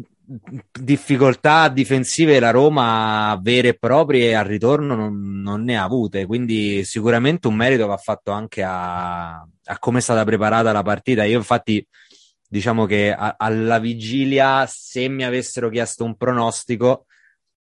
difficoltà 0.79 1.69
difensive 1.69 2.39
la 2.39 2.51
Roma 2.51 3.37
vere 3.41 3.69
e 3.69 3.77
proprie 3.77 4.35
al 4.35 4.45
ritorno 4.45 4.93
non, 4.95 5.41
non 5.41 5.63
ne 5.63 5.75
ha 5.77 5.83
avute, 5.83 6.25
quindi 6.27 6.83
sicuramente 6.83 7.47
un 7.47 7.55
merito 7.55 7.87
va 7.87 7.97
fatto 7.97 8.31
anche 8.31 8.61
a, 8.63 9.37
a 9.37 9.79
come 9.79 9.99
è 9.99 10.01
stata 10.01 10.23
preparata 10.23 10.71
la 10.71 10.83
partita. 10.83 11.23
Io 11.23 11.37
infatti 11.37 11.85
diciamo 12.47 12.85
che 12.85 13.11
a- 13.13 13.35
alla 13.37 13.79
vigilia 13.79 14.65
se 14.67 15.07
mi 15.09 15.23
avessero 15.23 15.69
chiesto 15.69 16.03
un 16.03 16.15
pronostico 16.15 17.05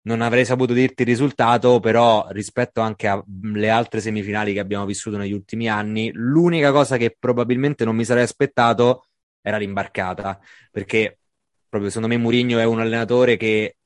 non 0.07 0.21
avrei 0.21 0.45
saputo 0.45 0.73
dirti 0.73 1.01
il 1.01 1.09
risultato, 1.09 1.79
però 1.81 2.27
rispetto 2.29 2.79
anche 2.79 3.07
alle 3.07 3.69
altre 3.69 3.99
semifinali 3.99 4.53
che 4.53 4.59
abbiamo 4.59 4.85
vissuto 4.85 5.17
negli 5.17 5.33
ultimi 5.33 5.67
anni, 5.67 6.11
l'unica 6.13 6.71
cosa 6.71 6.95
che 6.97 7.15
probabilmente 7.19 7.83
non 7.83 7.95
mi 7.95 8.05
sarei 8.05 8.23
aspettato 8.23 9.07
era 9.41 9.57
l'imbarcata, 9.57 10.39
perché 10.71 11.19
proprio 11.67 11.91
secondo 11.91 12.13
me 12.15 12.21
Mourinho 12.21 12.57
è 12.57 12.63
un 12.63 12.79
allenatore 12.79 13.35
che 13.35 13.77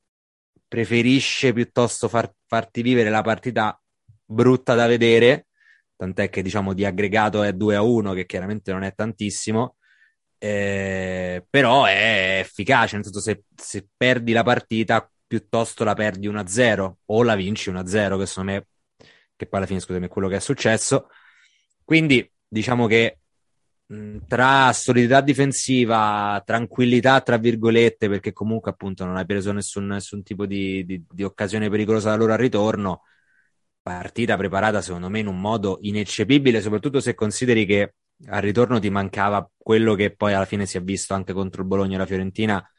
preferisce 0.67 1.53
piuttosto 1.53 2.07
far- 2.07 2.33
farti 2.45 2.83
vivere 2.83 3.09
la 3.09 3.21
partita 3.21 3.79
brutta 4.23 4.75
da 4.75 4.85
vedere, 4.85 5.47
tant'è 5.95 6.29
che 6.29 6.43
diciamo 6.43 6.73
di 6.73 6.85
aggregato 6.85 7.41
è 7.43 7.53
2 7.53 7.75
a 7.75 7.81
1, 7.81 8.13
che 8.13 8.25
chiaramente 8.27 8.71
non 8.71 8.83
è 8.83 8.93
tantissimo, 8.93 9.77
eh, 10.37 11.43
però 11.49 11.85
è 11.85 12.39
efficace, 12.39 12.95
nel 12.95 13.05
senso 13.05 13.19
se, 13.21 13.43
se 13.55 13.87
perdi 13.97 14.33
la 14.33 14.43
partita 14.43 15.11
piuttosto 15.31 15.85
la 15.85 15.93
perdi 15.93 16.27
1-0 16.27 16.97
o 17.05 17.23
la 17.23 17.35
vinci 17.35 17.69
1-0, 17.69 18.17
che 18.19 18.25
secondo 18.25 18.51
me, 18.51 18.67
che 19.37 19.45
poi 19.45 19.59
alla 19.59 19.65
fine 19.65 19.79
scusami 19.79 20.07
è 20.07 20.09
quello 20.09 20.27
che 20.27 20.35
è 20.35 20.39
successo. 20.41 21.07
Quindi 21.85 22.29
diciamo 22.45 22.85
che 22.85 23.19
mh, 23.85 24.17
tra 24.27 24.73
solidità 24.73 25.21
difensiva, 25.21 26.41
tranquillità 26.45 27.21
tra 27.21 27.37
virgolette, 27.37 28.09
perché 28.09 28.33
comunque 28.33 28.71
appunto 28.71 29.05
non 29.05 29.15
hai 29.15 29.25
preso 29.25 29.53
nessun, 29.53 29.85
nessun 29.85 30.21
tipo 30.21 30.45
di, 30.45 30.83
di, 30.83 31.01
di 31.09 31.23
occasione 31.23 31.69
pericolosa 31.69 32.09
da 32.09 32.17
loro 32.17 32.33
al 32.33 32.37
ritorno, 32.37 33.03
partita 33.81 34.35
preparata 34.35 34.81
secondo 34.81 35.07
me 35.09 35.19
in 35.19 35.27
un 35.27 35.39
modo 35.39 35.77
ineccepibile, 35.81 36.59
soprattutto 36.59 36.99
se 36.99 37.13
consideri 37.15 37.65
che 37.65 37.95
al 38.27 38.41
ritorno 38.41 38.79
ti 38.79 38.89
mancava 38.89 39.49
quello 39.57 39.95
che 39.95 40.13
poi 40.13 40.33
alla 40.33 40.43
fine 40.43 40.65
si 40.65 40.75
è 40.75 40.81
visto 40.81 41.13
anche 41.13 41.31
contro 41.31 41.61
il 41.61 41.69
Bologna 41.69 41.95
e 41.95 41.99
la 41.99 42.05
Fiorentina, 42.05 42.69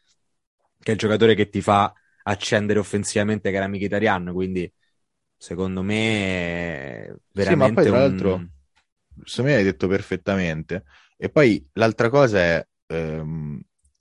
che 0.78 0.90
è 0.90 0.92
il 0.92 0.98
giocatore 0.98 1.34
che 1.34 1.48
ti 1.48 1.62
fa 1.62 1.90
accendere 2.24 2.78
offensivamente 2.78 3.50
che 3.50 3.56
era 3.56 3.68
Mkhitaryan, 3.68 4.32
quindi 4.32 4.72
secondo 5.36 5.82
me 5.82 7.16
veramente 7.32 7.42
sì, 7.42 7.54
ma 7.56 7.70
poi, 7.72 7.88
tra 7.88 7.98
l'altro, 7.98 8.46
un... 8.46 8.48
secondo 9.24 9.52
me 9.52 9.56
hai 9.58 9.64
detto 9.64 9.88
perfettamente 9.88 10.84
e 11.16 11.30
poi 11.30 11.66
l'altra 11.74 12.08
cosa 12.08 12.38
è 12.38 12.66
ehm, 12.86 13.60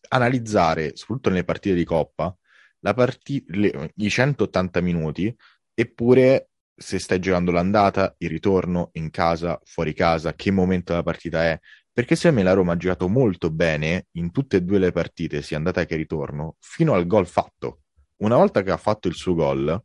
analizzare 0.10 0.96
soprattutto 0.96 1.30
nelle 1.30 1.44
partite 1.44 1.76
di 1.76 1.84
Coppa 1.86 2.36
la 2.80 2.94
parti- 2.94 3.44
le, 3.48 3.92
i 3.96 4.10
180 4.10 4.82
minuti 4.82 5.34
eppure 5.74 6.50
se 6.82 6.98
stai 6.98 7.20
giocando 7.20 7.52
l'andata, 7.52 8.16
il 8.20 8.30
ritorno, 8.30 8.90
in 8.94 9.12
casa, 9.12 9.60
fuori 9.64 9.94
casa, 9.94 10.34
che 10.34 10.50
momento 10.50 10.92
della 10.94 11.04
partita 11.04 11.44
è. 11.44 11.60
Perché 11.94 12.16
secondo 12.16 12.38
me 12.42 12.44
la 12.44 12.54
Roma 12.54 12.74
ha 12.74 12.78
giocato 12.78 13.08
molto 13.08 13.52
bene 13.52 14.08
in 14.14 14.32
tutte 14.32 14.58
e 14.58 14.62
due 14.64 14.80
le 14.80 14.92
partite, 14.92 15.44
sia 15.44 15.58
andata 15.58 15.86
che 15.86 15.96
ritorno, 15.96 16.56
fino 16.60 16.94
al 16.96 17.06
gol 17.06 17.28
fatto. 17.28 17.81
Una 18.22 18.36
volta 18.36 18.62
che 18.64 18.72
ha 18.72 18.78
fatto 18.78 19.08
il 19.08 19.16
suo 19.16 19.36
gol, 19.36 19.82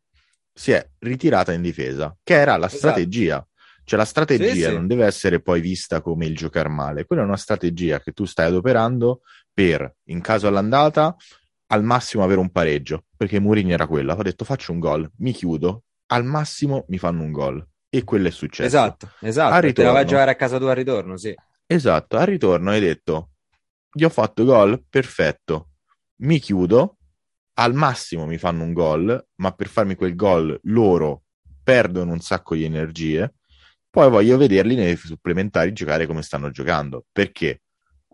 si 0.53 0.73
è 0.73 0.87
ritirata 0.99 1.53
in 1.53 1.63
difesa, 1.63 2.17
che 2.23 2.35
era 2.35 2.57
la 2.57 2.67
esatto. 2.67 2.79
strategia. 2.79 3.47
Cioè 3.85 3.99
la 3.99 4.05
strategia 4.05 4.53
sì, 4.53 4.63
sì. 4.63 4.73
non 4.73 4.87
deve 4.87 5.05
essere 5.05 5.41
poi 5.41 5.61
vista 5.61 6.01
come 6.01 6.27
il 6.27 6.35
giocare 6.35 6.69
male, 6.69 7.05
quella 7.05 7.23
è 7.23 7.25
una 7.25 7.37
strategia 7.37 8.01
che 8.01 8.13
tu 8.13 8.25
stai 8.25 8.47
adoperando 8.47 9.21
per, 9.53 9.97
in 10.07 10.21
caso 10.21 10.49
all'andata, 10.49 11.15
al 11.69 11.85
massimo 11.85 12.25
avere 12.25 12.41
un 12.41 12.51
pareggio, 12.51 13.05
perché 13.17 13.39
Mourinho 13.39 13.73
era 13.73 13.87
quello, 13.87 14.13
ha 14.13 14.23
detto 14.23 14.45
faccio 14.45 14.73
un 14.73 14.81
gol, 14.81 15.09
mi 15.19 15.33
chiudo, 15.33 15.85
al 16.07 16.25
massimo 16.25 16.85
mi 16.89 16.99
fanno 16.99 17.23
un 17.23 17.31
gol. 17.31 17.65
E 17.89 18.03
quello 18.03 18.27
è 18.27 18.31
successo. 18.33 18.67
Esatto, 18.67 19.13
esatto. 19.21 19.55
Al 19.55 19.63
ritorno, 19.63 19.75
Te 19.75 19.85
la 19.85 19.93
vai 19.93 20.03
a 20.03 20.05
giocare 20.05 20.31
a 20.33 20.37
casa 20.37 20.59
tua 20.59 20.71
al 20.71 20.77
ritorno, 20.77 21.17
sì. 21.17 21.35
Esatto, 21.65 22.17
al 22.17 22.27
ritorno 22.27 22.71
hai 22.71 22.81
detto, 22.81 23.31
gli 23.93 24.03
ho 24.03 24.11
fatto 24.11 24.45
gol, 24.45 24.83
perfetto, 24.89 25.71
mi 26.23 26.39
chiudo, 26.41 26.96
al 27.59 27.75
massimo 27.75 28.27
mi 28.27 28.39
fanno 28.39 28.65
un 28.65 28.73
gol, 28.73 29.27
ma 29.37 29.53
per 29.53 29.69
farmi 29.69 29.95
quel 29.95 30.15
gol 30.15 30.59
loro 30.65 31.25
perdono 31.63 32.13
un 32.13 32.21
sacco 32.21 32.55
di 32.55 32.65
energie, 32.65 33.35
poi 33.91 34.11
voglio 34.11 34.37
vederli 34.37 34.75
nei 34.75 34.97
supplementari 34.97 35.73
giocare 35.73 36.07
come 36.07 36.23
stanno 36.23 36.51
giocando, 36.51 37.07
perché 37.11 37.63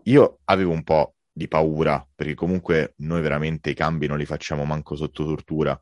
io 0.03 0.39
avevo 0.45 0.71
un 0.71 0.83
po' 0.83 1.15
di 1.31 1.47
paura, 1.47 2.07
perché 2.15 2.35
comunque 2.35 2.93
noi 2.97 3.21
veramente 3.21 3.71
i 3.71 3.73
cambi 3.73 4.07
non 4.07 4.17
li 4.17 4.25
facciamo 4.25 4.63
manco 4.65 4.95
sotto 4.95 5.25
tortura, 5.25 5.79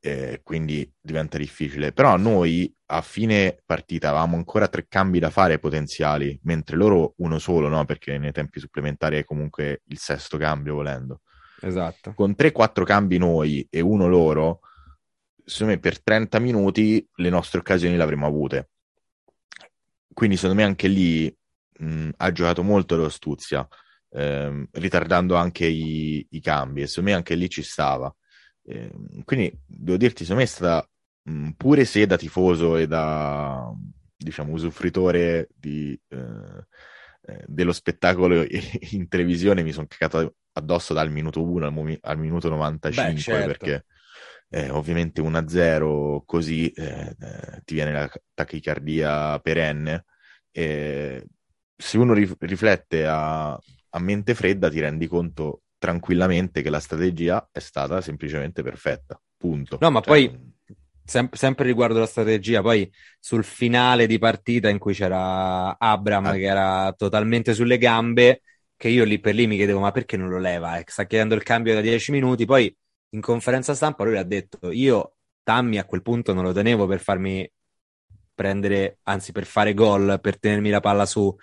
eh, 0.00 0.40
quindi 0.42 0.90
diventa 1.00 1.36
difficile. 1.38 1.92
Però 1.92 2.16
noi 2.16 2.72
a 2.86 3.00
fine 3.02 3.58
partita 3.64 4.10
avevamo 4.10 4.36
ancora 4.36 4.68
tre 4.68 4.86
cambi 4.88 5.18
da 5.18 5.30
fare 5.30 5.58
potenziali, 5.58 6.38
mentre 6.44 6.76
loro 6.76 7.14
uno 7.18 7.38
solo, 7.38 7.68
no? 7.68 7.84
Perché 7.84 8.16
nei 8.18 8.32
tempi 8.32 8.60
supplementari 8.60 9.18
è 9.18 9.24
comunque 9.24 9.82
il 9.86 9.98
sesto 9.98 10.36
cambio 10.38 10.74
volendo. 10.74 11.20
Esatto. 11.64 12.12
Con 12.14 12.34
3-4 12.34 12.84
cambi 12.84 13.18
noi 13.18 13.66
e 13.70 13.80
uno 13.80 14.06
loro, 14.06 14.60
secondo 15.44 15.74
me 15.74 15.78
per 15.80 16.02
30 16.02 16.38
minuti 16.38 17.06
le 17.16 17.30
nostre 17.30 17.58
occasioni 17.60 17.96
le 17.96 18.02
avremmo 18.02 18.26
avute. 18.26 18.70
Quindi 20.12 20.36
secondo 20.36 20.60
me 20.60 20.66
anche 20.66 20.88
lì 20.88 21.34
mh, 21.78 22.10
ha 22.18 22.32
giocato 22.32 22.62
molto 22.62 22.96
l'Ostuzia, 22.96 23.66
ehm, 24.10 24.68
ritardando 24.72 25.34
anche 25.34 25.66
i, 25.66 26.26
i 26.30 26.40
cambi 26.40 26.82
e 26.82 26.86
secondo 26.86 27.10
me 27.10 27.16
anche 27.16 27.34
lì 27.34 27.48
ci 27.48 27.62
stava. 27.62 28.14
Eh, 28.66 28.90
quindi 29.24 29.52
devo 29.66 29.96
dirti, 29.96 30.24
secondo 30.24 30.42
me 30.42 30.48
è 30.48 30.50
stata 30.50 30.88
mh, 31.22 31.50
pure 31.56 31.84
se 31.84 32.06
da 32.06 32.16
tifoso 32.16 32.76
e 32.76 32.86
da 32.86 33.72
diciamo 34.16 34.52
usufruitore 34.52 35.48
di, 35.54 35.98
eh, 36.08 36.66
eh 37.26 37.44
dello 37.46 37.72
spettacolo 37.72 38.44
in 38.92 39.08
televisione 39.08 39.62
mi 39.62 39.72
sono 39.72 39.86
cagato 39.88 40.36
addosso 40.52 40.92
dal 40.94 41.10
minuto 41.10 41.42
1 41.42 41.66
al, 41.66 41.98
al 42.02 42.18
minuto 42.18 42.48
95 42.48 43.12
Beh, 43.12 43.20
certo. 43.20 43.46
perché 43.46 43.84
eh, 44.50 44.70
ovviamente 44.70 45.20
1-0 45.20 46.22
così 46.24 46.70
eh, 46.70 47.16
eh, 47.18 47.62
ti 47.64 47.74
viene 47.74 47.92
la 47.92 48.10
tachicardia 48.34 49.38
perenne 49.40 50.04
e 50.50 51.26
se 51.76 51.98
uno 51.98 52.12
rif- 52.12 52.36
riflette 52.38 53.06
a, 53.06 53.52
a 53.52 53.98
mente 53.98 54.34
fredda 54.34 54.70
ti 54.70 54.78
rendi 54.80 55.06
conto 55.06 55.62
tranquillamente 55.78 56.62
che 56.62 56.70
la 56.70 56.78
strategia 56.78 57.48
è 57.50 57.58
stata 57.58 58.00
semplicemente 58.00 58.62
perfetta. 58.62 59.20
Punto. 59.36 59.78
No, 59.80 59.90
ma 59.90 60.00
cioè... 60.00 60.06
poi 60.06 60.53
sem- 61.04 61.32
sempre 61.32 61.66
riguardo 61.66 61.98
la 61.98 62.06
strategia, 62.06 62.62
poi 62.62 62.90
sul 63.20 63.44
finale 63.44 64.06
di 64.06 64.18
partita 64.18 64.68
in 64.68 64.78
cui 64.78 64.94
c'era 64.94 65.76
Abram 65.78 66.26
ah. 66.26 66.32
che 66.32 66.42
era 66.42 66.94
totalmente 66.96 67.54
sulle 67.54 67.78
gambe, 67.78 68.42
che 68.76 68.88
io 68.88 69.04
lì 69.04 69.20
per 69.20 69.34
lì 69.34 69.46
mi 69.46 69.56
chiedevo 69.56 69.80
ma 69.80 69.92
perché 69.92 70.16
non 70.16 70.28
lo 70.28 70.38
leva? 70.38 70.78
Eh, 70.78 70.84
sta 70.86 71.04
chiedendo 71.06 71.34
il 71.34 71.42
cambio 71.42 71.74
da 71.74 71.80
10 71.80 72.12
minuti, 72.12 72.44
poi 72.44 72.74
in 73.10 73.20
conferenza 73.20 73.74
stampa 73.74 74.04
lui 74.04 74.16
ha 74.16 74.24
detto 74.24 74.70
io 74.72 75.16
Tammy 75.42 75.78
a 75.78 75.84
quel 75.84 76.02
punto 76.02 76.32
non 76.32 76.42
lo 76.42 76.52
tenevo 76.52 76.86
per 76.86 77.00
farmi 77.00 77.48
prendere, 78.34 78.98
anzi 79.04 79.32
per 79.32 79.44
fare 79.46 79.74
gol, 79.74 80.18
per 80.20 80.38
tenermi 80.38 80.70
la 80.70 80.80
palla 80.80 81.06
su 81.06 81.34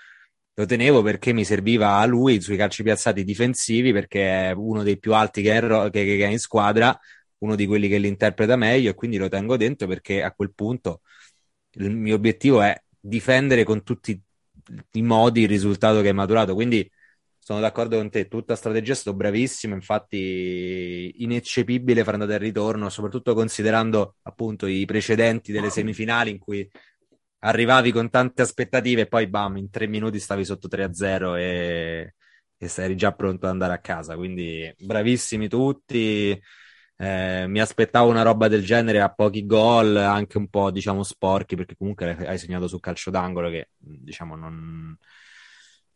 lo 0.53 0.65
tenevo 0.65 1.01
perché 1.01 1.31
mi 1.33 1.45
serviva 1.45 1.97
a 1.97 2.05
lui 2.05 2.41
sui 2.41 2.57
calci 2.57 2.83
piazzati 2.83 3.23
difensivi 3.23 3.93
perché 3.93 4.49
è 4.49 4.51
uno 4.51 4.83
dei 4.83 4.99
più 4.99 5.13
alti 5.13 5.41
che 5.41 5.57
è, 5.57 5.61
che, 5.89 5.89
che 5.89 6.25
è 6.25 6.27
in 6.27 6.39
squadra, 6.39 6.97
uno 7.41 7.55
di 7.55 7.65
quelli 7.67 7.87
che 7.87 7.97
li 7.97 8.07
interpreta 8.07 8.55
meglio 8.55 8.91
e 8.91 8.93
quindi 8.95 9.17
lo 9.17 9.29
tengo 9.29 9.57
dentro 9.57 9.87
perché 9.87 10.23
a 10.23 10.31
quel 10.33 10.53
punto 10.53 11.01
il 11.75 11.91
mio 11.95 12.15
obiettivo 12.15 12.61
è 12.61 12.79
difendere 12.99 13.63
con 13.63 13.83
tutti 13.83 14.19
i 14.93 15.01
modi 15.01 15.41
il 15.41 15.47
risultato 15.47 16.01
che 16.01 16.09
è 16.09 16.11
maturato. 16.11 16.53
Quindi 16.53 16.89
sono 17.37 17.59
d'accordo 17.59 17.97
con 17.97 18.09
te, 18.09 18.27
tutta 18.27 18.55
strategia 18.55 18.91
è 18.93 18.95
stato 18.95 19.15
bravissimo, 19.17 19.73
infatti 19.73 21.13
ineccepibile 21.17 22.03
far 22.03 22.13
andare 22.13 22.35
al 22.35 22.39
ritorno, 22.39 22.89
soprattutto 22.89 23.33
considerando 23.33 24.17
appunto 24.23 24.67
i 24.67 24.85
precedenti 24.85 25.51
delle 25.51 25.69
semifinali 25.69 26.31
in 26.31 26.37
cui 26.39 26.69
arrivavi 27.39 27.91
con 27.91 28.09
tante 28.09 28.41
aspettative 28.43 29.01
e 29.01 29.07
poi 29.07 29.27
bam, 29.27 29.57
in 29.57 29.69
tre 29.69 29.87
minuti 29.87 30.19
stavi 30.19 30.45
sotto 30.45 30.67
3-0 30.67 31.35
e, 31.35 32.13
e 32.57 32.71
eri 32.77 32.95
già 32.95 33.11
pronto 33.13 33.45
ad 33.47 33.51
andare 33.53 33.73
a 33.73 33.79
casa. 33.79 34.15
Quindi 34.15 34.71
bravissimi 34.77 35.47
tutti. 35.47 36.39
Eh, 37.01 37.47
mi 37.47 37.59
aspettavo 37.59 38.11
una 38.11 38.21
roba 38.21 38.47
del 38.47 38.63
genere 38.63 39.01
a 39.01 39.11
pochi 39.11 39.47
gol, 39.47 39.95
anche 39.95 40.37
un 40.37 40.49
po' 40.49 40.69
diciamo 40.69 41.01
sporchi, 41.01 41.55
perché 41.55 41.75
comunque 41.75 42.15
hai 42.27 42.37
segnato 42.37 42.67
sul 42.67 42.79
calcio 42.79 43.09
d'angolo 43.09 43.49
che 43.49 43.69
diciamo 43.75 44.35
non 44.35 44.95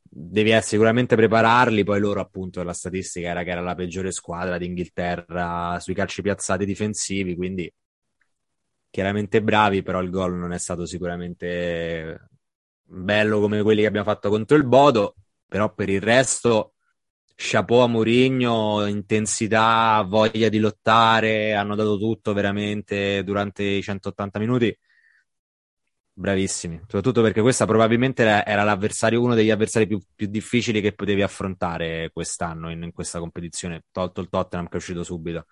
devi 0.02 0.52
sicuramente 0.62 1.16
prepararli. 1.16 1.84
Poi 1.84 2.00
loro, 2.00 2.22
appunto, 2.22 2.64
la 2.64 2.74
statistica 2.74 3.30
era 3.30 3.44
che 3.44 3.52
era 3.52 3.62
la 3.62 3.76
peggiore 3.76 4.12
squadra 4.12 4.58
d'Inghilterra 4.58 5.78
sui 5.80 5.94
calci 5.94 6.22
piazzati 6.24 6.66
difensivi, 6.66 7.36
quindi 7.36 7.72
chiaramente 8.90 9.42
bravi, 9.42 9.84
però 9.84 10.02
il 10.02 10.10
gol 10.10 10.36
non 10.36 10.54
è 10.54 10.58
stato 10.58 10.86
sicuramente 10.86 12.30
bello 12.82 13.40
come 13.40 13.62
quelli 13.62 13.82
che 13.82 13.88
abbiamo 13.88 14.06
fatto 14.06 14.30
contro 14.30 14.56
il 14.58 14.66
Bodo, 14.66 15.16
però 15.48 15.74
per 15.74 15.90
il 15.90 16.02
resto 16.02 16.75
chapeau 17.36 17.82
a 17.82 17.88
Mourinho, 17.88 18.86
intensità, 18.86 20.04
voglia 20.08 20.50
di 20.50 20.60
lottare, 20.60 21.54
hanno 21.54 21.76
dato 21.76 21.98
tutto 21.98 22.34
veramente 22.34 23.24
durante 23.24 23.64
i 23.64 23.82
180 23.82 24.40
minuti. 24.40 24.76
Bravissimi, 26.18 26.80
soprattutto 26.80 27.22
perché 27.22 27.42
questa 27.42 27.66
probabilmente 27.66 28.24
era 28.24 28.64
l'avversario, 28.64 29.22
uno 29.22 29.36
degli 29.36 29.52
avversari 29.52 29.86
più, 29.86 30.00
più 30.16 30.28
difficili 30.28 30.80
che 30.80 30.94
potevi 30.94 31.22
affrontare 31.22 32.10
quest'anno 32.14 32.72
in, 32.72 32.84
in 32.84 32.94
questa 32.94 33.20
competizione, 33.20 33.84
tolto 33.92 34.22
il 34.22 34.30
Tottenham 34.30 34.68
che 34.68 34.74
è 34.74 34.78
uscito 34.78 35.04
subito. 35.04 35.46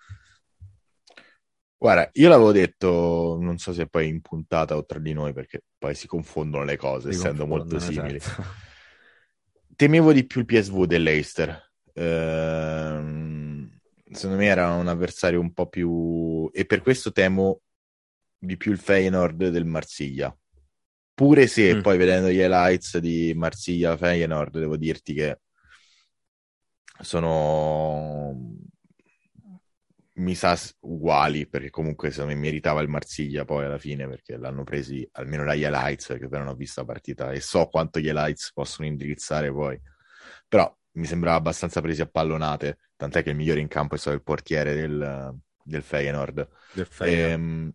Guarda, 1.76 2.08
io 2.14 2.30
l'avevo 2.30 2.50
detto, 2.50 3.36
non 3.38 3.58
so 3.58 3.74
se 3.74 3.86
poi 3.88 4.08
in 4.08 4.22
puntata 4.22 4.74
o 4.74 4.86
tra 4.86 4.98
di 4.98 5.12
noi, 5.12 5.34
perché 5.34 5.64
poi 5.76 5.94
si 5.94 6.06
confondono 6.06 6.64
le 6.64 6.78
cose, 6.78 7.12
si 7.12 7.18
essendo 7.18 7.46
molto 7.46 7.78
simili. 7.78 8.16
Esatto. 8.16 8.42
Temevo 9.76 10.14
di 10.14 10.24
più 10.24 10.40
il 10.40 10.46
PSV 10.46 10.84
dell'Eister. 10.86 11.72
Ehm, 11.94 13.78
secondo 14.10 14.36
me 14.36 14.46
era 14.46 14.74
un 14.74 14.88
avversario 14.88 15.40
un 15.40 15.52
po' 15.52 15.68
più... 15.68 16.50
E 16.52 16.66
per 16.66 16.82
questo 16.82 17.12
temo 17.12 17.60
di 18.38 18.56
più 18.56 18.72
il 18.72 18.78
Feyenoord 18.78 19.48
del 19.48 19.64
Marsiglia. 19.64 20.36
Pure 21.14 21.46
se 21.46 21.76
mm. 21.76 21.80
poi 21.80 21.96
vedendo 21.96 22.28
gli 22.28 22.40
highlights 22.40 22.98
di 22.98 23.32
Marsiglia 23.34 23.96
Feyenoord 23.96 24.58
devo 24.58 24.76
dirti 24.76 25.14
che 25.14 25.38
sono 27.00 28.62
mi 30.16 30.34
sa 30.36 30.56
uguali 30.80 31.48
perché 31.48 31.70
comunque 31.70 32.10
secondo 32.10 32.34
me 32.34 32.40
meritava 32.40 32.80
il 32.80 32.88
Marsiglia 32.88 33.44
poi 33.44 33.64
alla 33.64 33.78
fine 33.78 34.06
perché 34.08 34.36
l'hanno 34.36 34.62
presi 34.62 35.06
almeno 35.12 35.44
dagli 35.44 35.62
highlights 35.62 36.06
perché 36.06 36.28
però 36.28 36.44
non 36.44 36.52
ho 36.52 36.56
visto 36.56 36.80
la 36.80 36.86
partita 36.86 37.32
e 37.32 37.40
so 37.40 37.66
quanto 37.66 37.98
gli 37.98 38.06
highlights 38.06 38.52
possono 38.52 38.86
indirizzare 38.86 39.52
poi 39.52 39.80
però 40.46 40.72
mi 40.94 41.06
sembrava 41.06 41.36
abbastanza 41.36 41.80
presi 41.80 42.00
a 42.00 42.06
pallonate 42.06 42.78
tant'è 42.96 43.22
che 43.22 43.30
il 43.30 43.36
migliore 43.36 43.60
in 43.60 43.68
campo 43.68 43.94
è 43.94 43.98
stato 43.98 44.16
il 44.16 44.22
portiere 44.22 44.74
del, 44.74 45.34
del 45.62 45.82
Feyenoord, 45.82 46.48
del 46.72 46.86
Feyenoord. 46.86 47.30
Ehm, 47.30 47.72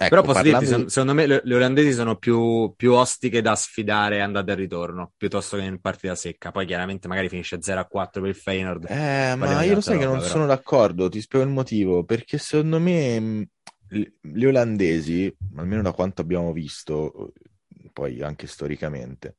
Ecco, 0.00 0.10
Però 0.10 0.22
posso 0.22 0.42
dirti, 0.42 0.64
di... 0.64 0.88
secondo 0.88 1.12
me 1.12 1.26
le, 1.26 1.40
le 1.42 1.54
olandesi 1.56 1.92
sono 1.92 2.14
più, 2.14 2.72
più, 2.76 2.92
ostiche 2.92 3.42
da 3.42 3.56
sfidare 3.56 4.20
andata 4.20 4.52
e 4.52 4.54
ritorno, 4.54 5.12
piuttosto 5.16 5.56
che 5.56 5.64
in 5.64 5.80
partita 5.80 6.14
secca. 6.14 6.52
Poi 6.52 6.66
chiaramente 6.66 7.08
magari 7.08 7.28
finisce 7.28 7.58
0-4 7.58 8.08
per 8.12 8.26
il 8.26 8.36
Feyenoord. 8.36 8.86
Eh, 8.88 9.34
ma 9.34 9.64
io 9.64 9.74
lo 9.74 9.80
sai 9.80 9.94
roba, 9.94 10.04
che 10.04 10.10
non 10.12 10.18
però. 10.20 10.30
sono 10.30 10.46
d'accordo, 10.46 11.08
ti 11.08 11.20
spiego 11.20 11.44
il 11.44 11.50
motivo, 11.50 12.04
perché 12.04 12.38
secondo 12.38 12.78
me 12.78 13.48
le 13.88 14.46
olandesi, 14.46 15.34
almeno 15.56 15.82
da 15.82 15.90
quanto 15.90 16.22
abbiamo 16.22 16.52
visto, 16.52 17.32
poi 17.92 18.22
anche 18.22 18.46
storicamente, 18.46 19.38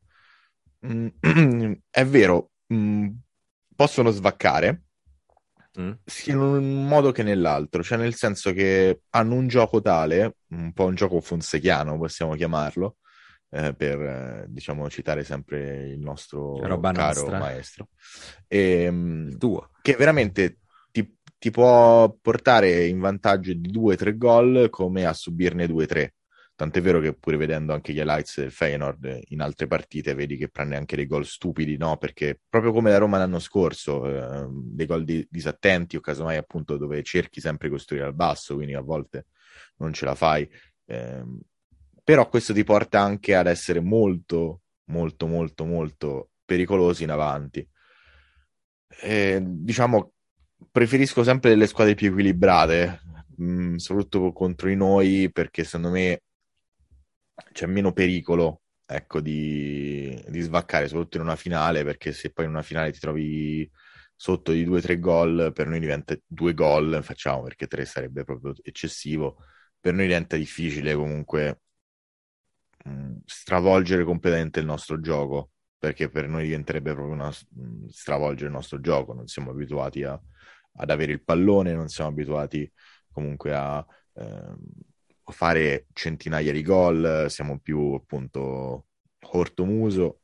è 1.89 2.05
vero, 2.05 2.51
possono 3.75 4.11
svaccare, 4.11 4.83
mm. 5.79 5.91
sia 6.05 6.33
in 6.33 6.39
un 6.39 6.87
modo 6.87 7.11
che 7.11 7.23
nell'altro, 7.23 7.83
cioè 7.83 7.97
nel 7.97 8.15
senso 8.15 8.53
che 8.53 9.01
hanno 9.11 9.35
un 9.35 9.47
gioco 9.47 9.81
tale, 9.81 10.37
un 10.49 10.73
po' 10.73 10.85
un 10.85 10.95
gioco 10.95 11.19
fonsechiano 11.21 11.97
possiamo 11.97 12.35
chiamarlo, 12.35 12.97
eh, 13.51 13.73
per 13.73 13.99
eh, 14.01 14.45
diciamo 14.47 14.89
citare 14.89 15.23
sempre 15.23 15.87
il 15.87 15.99
nostro 15.99 16.59
Roba 16.65 16.91
caro 16.91 17.21
nostra. 17.21 17.39
maestro, 17.39 17.89
e, 18.47 18.83
ehm, 18.83 19.37
che 19.81 19.95
veramente 19.95 20.59
ti, 20.91 21.17
ti, 21.37 21.51
può 21.51 22.15
portare 22.21 22.85
in 22.85 22.99
vantaggio 22.99 23.53
di 23.53 23.71
2-3 23.71 24.17
gol 24.17 24.67
come 24.69 25.05
a 25.05 25.13
subirne 25.13 25.65
2-3. 25.65 26.09
Tant'è 26.59 26.81
vero 26.81 26.99
che 26.99 27.13
pure 27.13 27.37
vedendo 27.37 27.71
anche 27.71 27.93
gli 27.93 27.99
highlights 27.99 28.41
del 28.41 28.51
Feyenoord 28.51 29.21
in 29.29 29.39
altre 29.39 29.65
partite 29.65 30.13
vedi 30.13 30.35
che 30.35 30.49
prende 30.49 30.75
anche 30.75 30.97
dei 30.97 31.05
gol 31.05 31.25
stupidi, 31.25 31.77
no? 31.77 31.95
Perché 31.95 32.37
proprio 32.49 32.73
come 32.73 32.89
la 32.89 32.97
Roma 32.97 33.17
l'anno 33.17 33.39
scorso, 33.39 34.05
eh, 34.05 34.45
dei 34.51 34.85
gol 34.85 35.05
di, 35.05 35.25
disattenti 35.31 35.95
o 35.95 36.01
casomai 36.01 36.35
appunto 36.35 36.75
dove 36.75 37.01
cerchi 37.01 37.39
sempre 37.39 37.69
di 37.69 37.75
costruire 37.75 38.07
al 38.07 38.13
basso, 38.13 38.55
quindi 38.55 38.73
a 38.73 38.81
volte 38.81 39.27
non 39.77 39.93
ce 39.93 40.03
la 40.03 40.15
fai. 40.15 40.49
Eh, 40.85 41.23
però 42.03 42.27
questo 42.27 42.51
ti 42.51 42.65
porta 42.65 42.99
anche 42.99 43.35
ad 43.35 43.47
essere 43.47 43.79
molto, 43.79 44.63
molto, 44.87 45.27
molto, 45.27 45.63
molto 45.63 46.31
pericolosi 46.43 47.03
in 47.03 47.11
avanti. 47.11 47.65
Eh, 49.01 49.41
diciamo, 49.41 50.11
preferisco 50.69 51.23
sempre 51.23 51.51
delle 51.51 51.67
squadre 51.67 51.95
più 51.95 52.09
equilibrate, 52.09 52.99
mh, 53.37 53.43
mm, 53.45 53.75
soprattutto 53.75 54.33
contro 54.33 54.67
i 54.67 54.75
noi, 54.75 55.31
perché 55.31 55.63
secondo 55.63 55.91
me 55.91 56.23
c'è 57.51 57.65
meno 57.65 57.93
pericolo 57.93 58.61
ecco, 58.85 59.21
di, 59.21 60.19
di, 60.29 60.41
svaccare, 60.41 60.87
soprattutto 60.87 61.17
in 61.17 61.23
una 61.23 61.35
finale, 61.35 61.83
perché 61.83 62.11
se 62.11 62.31
poi 62.31 62.45
in 62.45 62.51
una 62.51 62.63
finale 62.63 62.91
ti 62.91 62.99
trovi 62.99 63.69
sotto 64.15 64.51
di 64.51 64.63
2-3 64.65 64.99
gol, 64.99 65.51
per 65.53 65.67
noi 65.67 65.79
diventa 65.79 66.15
2 66.25 66.53
gol, 66.53 66.99
facciamo 67.03 67.43
perché 67.43 67.67
3 67.67 67.85
sarebbe 67.85 68.23
proprio 68.23 68.53
eccessivo, 68.63 69.37
per 69.79 69.93
noi 69.93 70.07
diventa 70.07 70.35
difficile 70.37 70.95
comunque 70.95 71.61
mh, 72.85 72.91
mm, 72.91 73.17
stravolgere 73.25 74.03
completamente 74.03 74.59
il 74.59 74.65
nostro 74.65 74.99
gioco, 74.99 75.51
perché 75.77 76.09
per 76.09 76.27
noi 76.27 76.43
diventerebbe 76.45 76.93
proprio 76.93 77.13
una, 77.13 77.29
mh, 77.29 77.61
mm, 77.61 77.85
stravolgere 77.89 78.47
il 78.47 78.53
nostro 78.53 78.79
gioco, 78.81 79.13
non 79.13 79.27
siamo 79.27 79.51
abituati 79.51 80.03
a, 80.03 80.19
ad 80.77 80.89
avere 80.89 81.11
il 81.13 81.23
pallone, 81.23 81.73
non 81.73 81.89
siamo 81.89 82.09
abituati 82.09 82.71
comunque 83.11 83.53
a... 83.53 83.85
Ehm, 84.15 84.57
fare 85.31 85.87
centinaia 85.93 86.51
di 86.51 86.61
gol, 86.61 87.25
siamo 87.29 87.59
più 87.59 87.93
appunto 87.93 88.87
cortomuso 89.19 90.19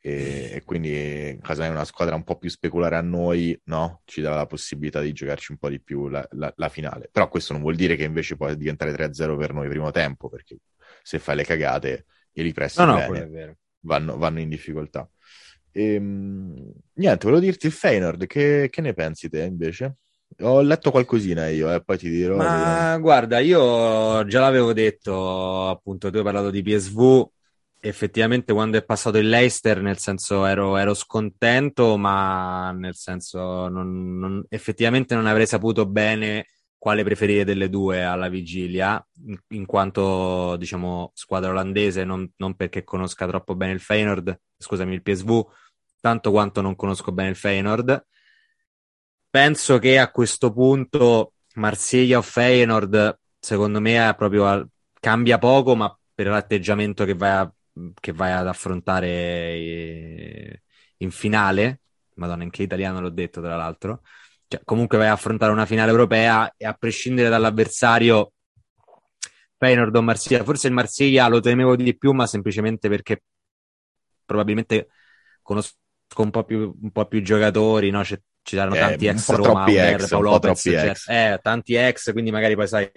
e, 0.00 0.50
e 0.54 0.62
quindi 0.64 1.38
casa 1.42 1.64
è 1.64 1.68
una 1.68 1.84
squadra 1.84 2.14
un 2.14 2.24
po' 2.24 2.38
più 2.38 2.48
speculare 2.48 2.96
a 2.96 3.00
noi, 3.02 3.58
no? 3.64 4.02
Ci 4.04 4.20
dà 4.20 4.34
la 4.34 4.46
possibilità 4.46 5.00
di 5.00 5.12
giocarci 5.12 5.52
un 5.52 5.58
po' 5.58 5.68
di 5.68 5.80
più 5.80 6.08
la, 6.08 6.26
la, 6.32 6.52
la 6.56 6.68
finale. 6.68 7.08
Però 7.10 7.28
questo 7.28 7.52
non 7.52 7.62
vuol 7.62 7.74
dire 7.74 7.96
che 7.96 8.04
invece 8.04 8.36
può 8.36 8.52
diventare 8.54 8.92
3-0 8.92 9.36
per 9.36 9.52
noi 9.52 9.68
primo 9.68 9.90
tempo, 9.90 10.28
perché 10.28 10.58
se 11.02 11.18
fai 11.18 11.36
le 11.36 11.44
cagate 11.44 12.06
e 12.32 12.42
li 12.42 12.52
presti 12.52 12.84
no, 12.84 12.94
bene, 12.94 13.46
no, 13.46 13.56
vanno, 13.80 14.16
vanno, 14.16 14.40
in 14.40 14.48
difficoltà. 14.48 15.08
E, 15.72 15.94
ehm, 15.94 16.72
niente, 16.94 17.24
volevo 17.26 17.44
dirti 17.44 17.66
il 17.66 17.72
Feynord, 17.72 18.26
che, 18.26 18.68
che 18.70 18.80
ne 18.80 18.94
pensi 18.94 19.28
te 19.28 19.42
invece? 19.42 19.96
Ho 20.40 20.60
letto 20.60 20.92
qualcosina 20.92 21.48
io, 21.48 21.72
eh, 21.72 21.82
poi 21.82 21.98
ti 21.98 22.08
dirò. 22.08 22.36
Ma 22.36 22.96
guarda, 22.98 23.40
io 23.40 24.24
già 24.26 24.40
l'avevo 24.40 24.72
detto, 24.72 25.68
appunto, 25.68 26.10
tu 26.10 26.18
hai 26.18 26.22
parlato 26.22 26.50
di 26.50 26.62
PSV. 26.62 27.28
Effettivamente, 27.80 28.52
quando 28.52 28.78
è 28.78 28.84
passato 28.84 29.18
il 29.18 29.28
Leicester, 29.28 29.82
nel 29.82 29.98
senso 29.98 30.44
ero, 30.46 30.76
ero 30.76 30.94
scontento, 30.94 31.96
ma 31.96 32.70
nel 32.70 32.94
senso 32.94 33.68
non, 33.68 34.18
non, 34.18 34.44
effettivamente 34.48 35.14
non 35.16 35.26
avrei 35.26 35.46
saputo 35.46 35.86
bene 35.86 36.46
quale 36.76 37.02
preferire 37.02 37.44
delle 37.44 37.68
due 37.68 38.04
alla 38.04 38.28
vigilia, 38.28 39.04
in, 39.26 39.36
in 39.48 39.66
quanto 39.66 40.56
diciamo 40.56 41.10
squadra 41.14 41.50
olandese, 41.50 42.04
non, 42.04 42.30
non, 42.36 42.54
perché 42.54 42.84
conosca 42.84 43.26
troppo 43.26 43.56
bene 43.56 43.72
il 43.72 43.80
Feyenoord, 43.80 44.40
scusami, 44.56 44.94
il 44.94 45.02
PSV, 45.02 45.44
tanto 46.00 46.30
quanto 46.30 46.60
non 46.60 46.76
conosco 46.76 47.10
bene 47.10 47.30
il 47.30 47.36
Feyenoord 47.36 48.06
penso 49.38 49.78
che 49.78 50.00
a 50.00 50.10
questo 50.10 50.52
punto 50.52 51.34
Marsiglia 51.54 52.18
o 52.18 52.22
Feyenoord, 52.22 53.20
secondo 53.38 53.80
me, 53.80 54.12
proprio, 54.16 54.68
cambia 54.98 55.38
poco, 55.38 55.76
ma 55.76 55.96
per 56.12 56.26
l'atteggiamento 56.26 57.04
che 57.04 57.14
vai, 57.14 57.30
a, 57.30 57.52
che 58.00 58.12
vai 58.12 58.32
ad 58.32 58.48
affrontare 58.48 59.06
eh, 59.06 60.62
in 60.98 61.12
finale, 61.12 61.82
madonna, 62.14 62.42
anche 62.42 62.64
italiano 62.64 63.00
l'ho 63.00 63.10
detto 63.10 63.40
tra 63.40 63.54
l'altro, 63.54 64.02
cioè, 64.48 64.60
comunque 64.64 64.98
vai 64.98 65.06
a 65.06 65.12
affrontare 65.12 65.52
una 65.52 65.66
finale 65.66 65.92
europea 65.92 66.52
e 66.56 66.66
a 66.66 66.72
prescindere 66.72 67.28
dall'avversario 67.28 68.32
Feyenoord 69.56 69.94
o 69.94 70.02
Marsiglia, 70.02 70.42
forse 70.42 70.66
il 70.66 70.72
Marsiglia 70.72 71.28
lo 71.28 71.38
temevo 71.38 71.76
di 71.76 71.96
più, 71.96 72.10
ma 72.10 72.26
semplicemente 72.26 72.88
perché 72.88 73.22
probabilmente 74.24 74.88
conosco 75.42 75.76
un 76.16 76.30
po' 76.30 76.42
più, 76.42 76.76
un 76.80 76.90
po 76.90 77.06
più 77.06 77.22
giocatori, 77.22 77.90
no? 77.90 78.02
C'è 78.02 78.20
ci 78.48 78.56
saranno 78.56 78.76
eh, 78.76 78.78
tanti 78.78 79.06
ex 79.06 79.30
Roma, 79.34 79.66
ex, 79.66 80.08
Paolo 80.08 80.30
Lopez, 80.30 80.62
cioè, 80.62 80.94
eh, 81.06 81.38
tanti 81.42 81.74
ex, 81.74 82.12
quindi 82.12 82.30
magari 82.30 82.54
poi 82.54 82.66
sai, 82.66 82.90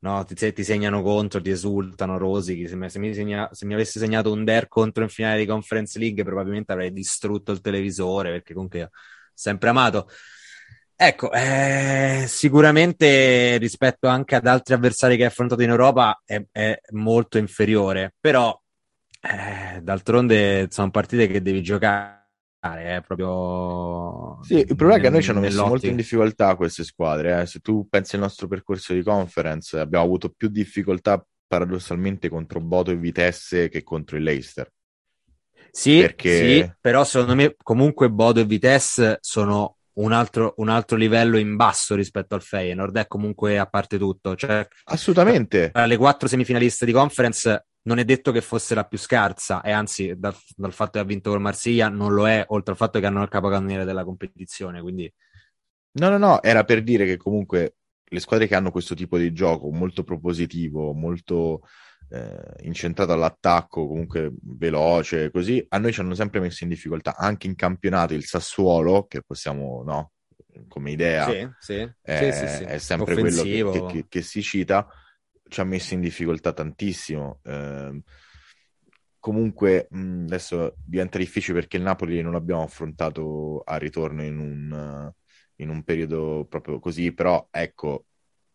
no, 0.00 0.24
ti, 0.24 0.52
ti 0.52 0.64
segnano 0.64 1.00
contro, 1.00 1.40
ti 1.40 1.50
esultano, 1.50 2.18
rosichi. 2.18 2.66
Se 2.66 2.74
mi, 2.74 2.90
se, 2.90 2.98
mi 2.98 3.14
segna, 3.14 3.48
se 3.52 3.66
mi, 3.66 3.74
avesse 3.74 4.00
segnato 4.00 4.32
un 4.32 4.42
Der 4.44 4.66
contro 4.66 5.04
in 5.04 5.08
finale 5.08 5.38
di 5.38 5.46
Conference 5.46 5.96
League, 5.96 6.24
probabilmente 6.24 6.72
avrei 6.72 6.92
distrutto 6.92 7.52
il 7.52 7.60
televisore, 7.60 8.32
perché 8.32 8.52
comunque 8.52 8.82
ho 8.82 8.90
sempre 9.32 9.68
amato. 9.68 10.08
Ecco, 10.96 11.30
eh, 11.30 12.24
sicuramente 12.26 13.58
rispetto 13.58 14.08
anche 14.08 14.34
ad 14.34 14.46
altri 14.48 14.74
avversari 14.74 15.16
che 15.16 15.22
hai 15.22 15.28
affrontato 15.28 15.62
in 15.62 15.70
Europa 15.70 16.20
è, 16.24 16.42
è 16.50 16.80
molto 16.94 17.38
inferiore, 17.38 18.12
però 18.18 18.60
eh, 19.20 19.80
d'altronde 19.80 20.66
sono 20.68 20.90
partite 20.90 21.28
che 21.28 21.40
devi 21.40 21.62
giocare 21.62 22.19
è 22.60 23.02
proprio. 23.06 24.38
Sì, 24.42 24.58
il 24.58 24.76
problema 24.76 24.96
è 24.96 25.00
che 25.00 25.06
a 25.06 25.10
noi 25.10 25.22
ci 25.22 25.30
hanno 25.30 25.40
messo 25.40 25.66
molto 25.66 25.86
in 25.86 25.96
difficoltà 25.96 26.54
queste 26.56 26.84
squadre. 26.84 27.40
Eh. 27.40 27.46
Se 27.46 27.60
tu 27.60 27.88
pensi 27.88 28.16
al 28.16 28.22
nostro 28.22 28.46
percorso 28.46 28.92
di 28.92 29.02
conference, 29.02 29.78
abbiamo 29.78 30.04
avuto 30.04 30.28
più 30.28 30.48
difficoltà 30.48 31.24
paradossalmente 31.46 32.28
contro 32.28 32.60
Boto 32.60 32.90
e 32.90 32.96
Vitesse 32.96 33.68
che 33.68 33.82
contro 33.82 34.16
il 34.16 34.22
Leicester. 34.22 34.70
Sì, 35.70 36.00
Perché... 36.00 36.36
sì, 36.36 36.72
però 36.80 37.04
secondo 37.04 37.34
me 37.34 37.54
comunque 37.62 38.10
Bodo 38.10 38.40
e 38.40 38.44
Vitesse 38.44 39.18
sono 39.20 39.76
un 39.94 40.12
altro, 40.12 40.54
un 40.56 40.68
altro, 40.68 40.96
livello 40.96 41.38
in 41.38 41.56
basso 41.56 41.94
rispetto 41.94 42.34
al 42.34 42.42
Feyenoord, 42.42 42.96
è 42.96 43.06
comunque 43.06 43.58
a 43.58 43.66
parte 43.66 43.98
tutto. 43.98 44.34
Cioè, 44.34 44.66
Assolutamente. 44.84 45.70
Tra 45.70 45.86
le 45.86 45.96
quattro 45.96 46.28
semifinaliste 46.28 46.86
di 46.86 46.92
conference 46.92 47.66
non 47.82 47.98
è 47.98 48.04
detto 48.04 48.32
che 48.32 48.40
fosse 48.40 48.74
la 48.74 48.84
più 48.84 48.98
scarsa, 48.98 49.62
e 49.62 49.70
anzi, 49.70 50.14
dal, 50.16 50.34
dal 50.54 50.72
fatto 50.72 50.92
che 50.92 50.98
ha 50.98 51.04
vinto 51.04 51.30
col 51.30 51.40
Marsiglia, 51.40 51.88
non 51.88 52.12
lo 52.12 52.28
è, 52.28 52.44
oltre 52.48 52.72
al 52.72 52.78
fatto 52.78 53.00
che 53.00 53.06
hanno 53.06 53.22
il 53.22 53.28
capocannoniere 53.28 53.84
della 53.84 54.04
competizione. 54.04 54.80
Quindi... 54.80 55.12
No, 55.92 56.08
no, 56.08 56.18
no, 56.18 56.42
era 56.42 56.64
per 56.64 56.82
dire 56.82 57.04
che 57.04 57.16
comunque 57.16 57.76
le 58.04 58.20
squadre 58.20 58.46
che 58.46 58.54
hanno 58.54 58.70
questo 58.70 58.94
tipo 58.94 59.18
di 59.18 59.32
gioco 59.32 59.70
molto 59.70 60.02
propositivo, 60.04 60.92
molto 60.92 61.62
eh, 62.10 62.64
incentrato 62.64 63.12
all'attacco, 63.12 63.86
comunque 63.86 64.32
veloce, 64.42 65.30
così, 65.30 65.64
a 65.68 65.78
noi 65.78 65.92
ci 65.92 66.00
hanno 66.00 66.14
sempre 66.14 66.40
messo 66.40 66.64
in 66.64 66.70
difficoltà. 66.70 67.16
Anche 67.16 67.46
in 67.46 67.54
campionato 67.54 68.14
il 68.14 68.24
Sassuolo, 68.24 69.06
che 69.06 69.22
possiamo, 69.22 69.82
no, 69.84 70.12
come 70.68 70.90
idea, 70.90 71.26
sì, 71.26 71.48
sì. 71.58 71.92
È, 72.02 72.32
sì, 72.32 72.46
sì, 72.48 72.64
è 72.64 72.78
sempre 72.78 73.14
Offensivo. 73.14 73.70
quello 73.70 73.86
che, 73.86 73.92
che, 73.92 74.06
che 74.08 74.22
si 74.22 74.42
cita 74.42 74.86
ci 75.50 75.60
ha 75.60 75.64
messo 75.64 75.94
in 75.94 76.00
difficoltà 76.00 76.52
tantissimo. 76.52 77.40
Eh, 77.44 78.02
comunque 79.18 79.86
mh, 79.90 80.24
adesso 80.24 80.74
diventa 80.84 81.18
difficile 81.18 81.60
perché 81.60 81.76
il 81.76 81.82
Napoli 81.82 82.22
non 82.22 82.32
l'abbiamo 82.32 82.62
affrontato 82.62 83.60
a 83.60 83.76
ritorno 83.76 84.24
in 84.24 84.38
un, 84.38 85.12
in 85.56 85.68
un 85.68 85.82
periodo 85.84 86.46
proprio 86.48 86.78
così, 86.78 87.12
però 87.12 87.46
ecco, 87.50 88.06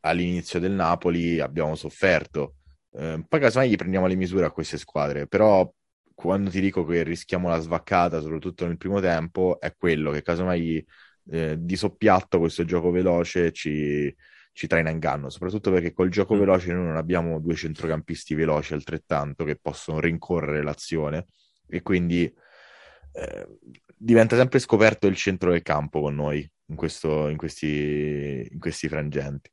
all'inizio 0.01 0.59
del 0.59 0.71
Napoli 0.71 1.39
abbiamo 1.39 1.75
sofferto. 1.75 2.55
Eh, 2.91 3.23
poi 3.27 3.39
casomai 3.39 3.69
gli 3.69 3.75
prendiamo 3.75 4.07
le 4.07 4.15
misure 4.15 4.45
a 4.45 4.51
queste 4.51 4.77
squadre, 4.77 5.27
però 5.27 5.71
quando 6.13 6.49
ti 6.49 6.61
dico 6.61 6.85
che 6.85 7.03
rischiamo 7.03 7.49
la 7.49 7.59
svaccata, 7.59 8.21
soprattutto 8.21 8.65
nel 8.65 8.77
primo 8.77 8.99
tempo, 9.01 9.59
è 9.59 9.75
quello 9.75 10.11
che 10.11 10.21
casomai 10.21 10.83
eh, 11.31 11.57
di 11.59 11.75
soppiatto 11.75 12.39
questo 12.39 12.63
gioco 12.65 12.89
veloce 12.91 13.51
ci, 13.51 14.13
ci 14.55 14.67
traina 14.67 14.87
in 14.87 14.95
inganno, 14.95 15.29
soprattutto 15.29 15.69
perché 15.69 15.91
col 15.91 16.07
gioco 16.07 16.33
mm. 16.33 16.39
veloce 16.39 16.71
noi 16.71 16.85
non 16.85 16.95
abbiamo 16.95 17.41
due 17.41 17.55
centrocampisti 17.55 18.35
veloci 18.35 18.73
altrettanto 18.73 19.43
che 19.43 19.57
possono 19.61 19.99
rincorrere 19.99 20.63
l'azione 20.63 21.25
e 21.67 21.81
quindi 21.81 22.23
eh, 22.23 23.47
diventa 23.97 24.37
sempre 24.37 24.59
scoperto 24.59 25.07
il 25.07 25.17
centro 25.17 25.51
del 25.51 25.61
campo 25.61 25.99
con 25.99 26.15
noi 26.15 26.49
in, 26.67 26.75
questo, 26.77 27.27
in, 27.27 27.35
questi, 27.35 28.47
in 28.49 28.57
questi 28.57 28.87
frangenti. 28.87 29.51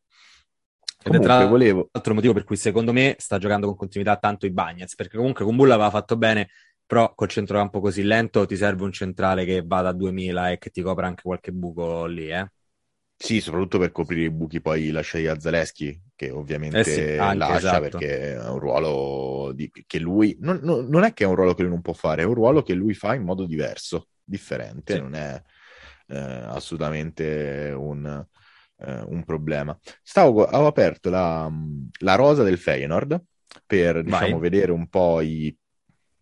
È 1.03 1.11
tra 1.19 1.35
l'altro 1.35 1.49
volevo... 1.49 1.91
motivo 2.13 2.33
per 2.33 2.45
cui 2.45 2.55
secondo 2.57 2.93
me 2.93 3.17
sta 3.19 3.39
giocando 3.39 3.67
con 3.67 3.75
continuità 3.75 4.17
tanto 4.19 4.47
i 4.47 4.53
Bagnets, 4.53 4.95
perché 4.95 5.17
comunque 5.17 5.45
con 5.45 5.57
Bulla 5.57 5.75
aveva 5.75 5.91
fatto 5.91 6.17
bene, 6.17 6.51
però 6.87 7.13
col 7.17 7.27
centrocampo 7.27 7.81
così 7.81 8.05
lento 8.05 8.47
ti 8.47 8.55
serve 8.55 8.85
un 8.85 8.93
centrale 8.93 9.45
che 9.45 9.65
vada 9.67 9.89
a 9.89 9.93
2000 9.93 10.53
e 10.53 10.59
che 10.59 10.71
ti 10.71 10.81
copra 10.81 11.09
anche 11.09 11.23
qualche 11.23 11.51
buco 11.51 12.07
lì, 12.07 12.31
eh? 12.31 12.49
Sì, 13.23 13.41
soprattutto 13.41 13.79
per 13.79 13.93
coprire 13.93 14.23
i 14.23 14.31
buchi 14.31 14.61
poi 14.61 14.91
lasciati 14.91 15.29
a 15.29 15.39
Zaleschi, 15.39 16.01
che 16.17 16.31
ovviamente 16.31 16.81
eh 16.81 16.85
sì, 16.85 17.01
anche, 17.17 17.37
lascia 17.37 17.57
esatto. 17.57 17.81
perché 17.81 18.33
è 18.33 18.49
un 18.49 18.59
ruolo 18.59 19.53
di... 19.55 19.71
che 19.87 19.99
lui... 20.01 20.37
Non, 20.41 20.59
non, 20.63 20.87
non, 20.89 21.05
è 21.05 21.13
che 21.13 21.23
è 21.23 21.27
un 21.27 21.37
ruolo 21.37 21.55
che 21.55 21.63
lui 21.63 21.71
non 21.71 21.83
può 21.83 21.93
fare, 21.93 22.23
è 22.23 22.25
un 22.25 22.35
ruolo 22.35 22.63
che 22.63 22.75
lui 22.75 22.95
fa 22.95 23.15
in 23.15 23.23
modo 23.23 23.47
diverso, 23.47 24.09
differente, 24.25 24.95
sì. 24.95 25.01
non 25.01 25.15
è 25.15 25.41
eh, 26.09 26.17
assolutamente 26.17 27.73
un 27.77 28.27
eh, 28.85 29.05
un 29.07 29.23
problema. 29.25 29.79
Stavo, 30.03 30.45
avevo 30.45 30.67
aperto 30.67 31.09
la, 31.09 31.51
la, 32.01 32.15
rosa 32.17 32.43
del 32.43 32.59
Feyenoord 32.59 33.23
per 33.65 34.03
diciamo, 34.03 34.39
vedere 34.39 34.73
un 34.73 34.89
po' 34.89 35.21
i 35.21 35.57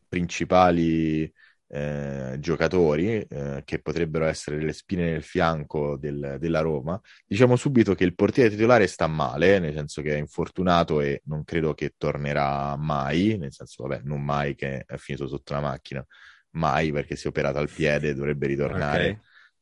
principali 0.07 1.33
eh, 1.73 2.37
giocatori 2.41 3.21
eh, 3.21 3.63
che 3.65 3.81
potrebbero 3.81 4.25
essere 4.25 4.61
le 4.61 4.73
spine 4.73 5.11
nel 5.11 5.23
fianco 5.23 5.97
del, 5.97 6.37
della 6.41 6.61
Roma. 6.61 7.01
Diciamo 7.25 7.55
subito 7.55 7.95
che 7.95 8.05
il 8.05 8.15
portiere 8.15 8.51
titolare 8.51 8.89
sta 8.89 9.07
male, 9.07 9.61
nel 9.61 9.73
senso 9.73 10.03
che 10.03 10.15
è 10.15 10.19
infortunato 10.19 11.01
e 11.01 11.23
non 11.27 11.45
credo 11.45 11.75
che 11.75 11.95
tornerà 11.97 12.75
mai, 12.77 13.37
nel 13.39 13.53
senso, 13.53 13.87
vabbè, 13.87 14.03
non 14.05 14.23
mai 14.23 14.57
che 14.57 14.85
è 14.85 14.97
finito 14.97 15.29
sotto 15.29 15.53
la 15.53 15.61
macchina, 15.61 16.05
mai 16.53 16.91
perché 16.91 17.15
si 17.15 17.27
è 17.27 17.29
operato 17.29 17.59
al 17.59 17.71
piede 17.71 18.09
e 18.09 18.15
dovrebbe 18.15 18.49
ritornare 18.49 19.11
okay. 19.11 19.21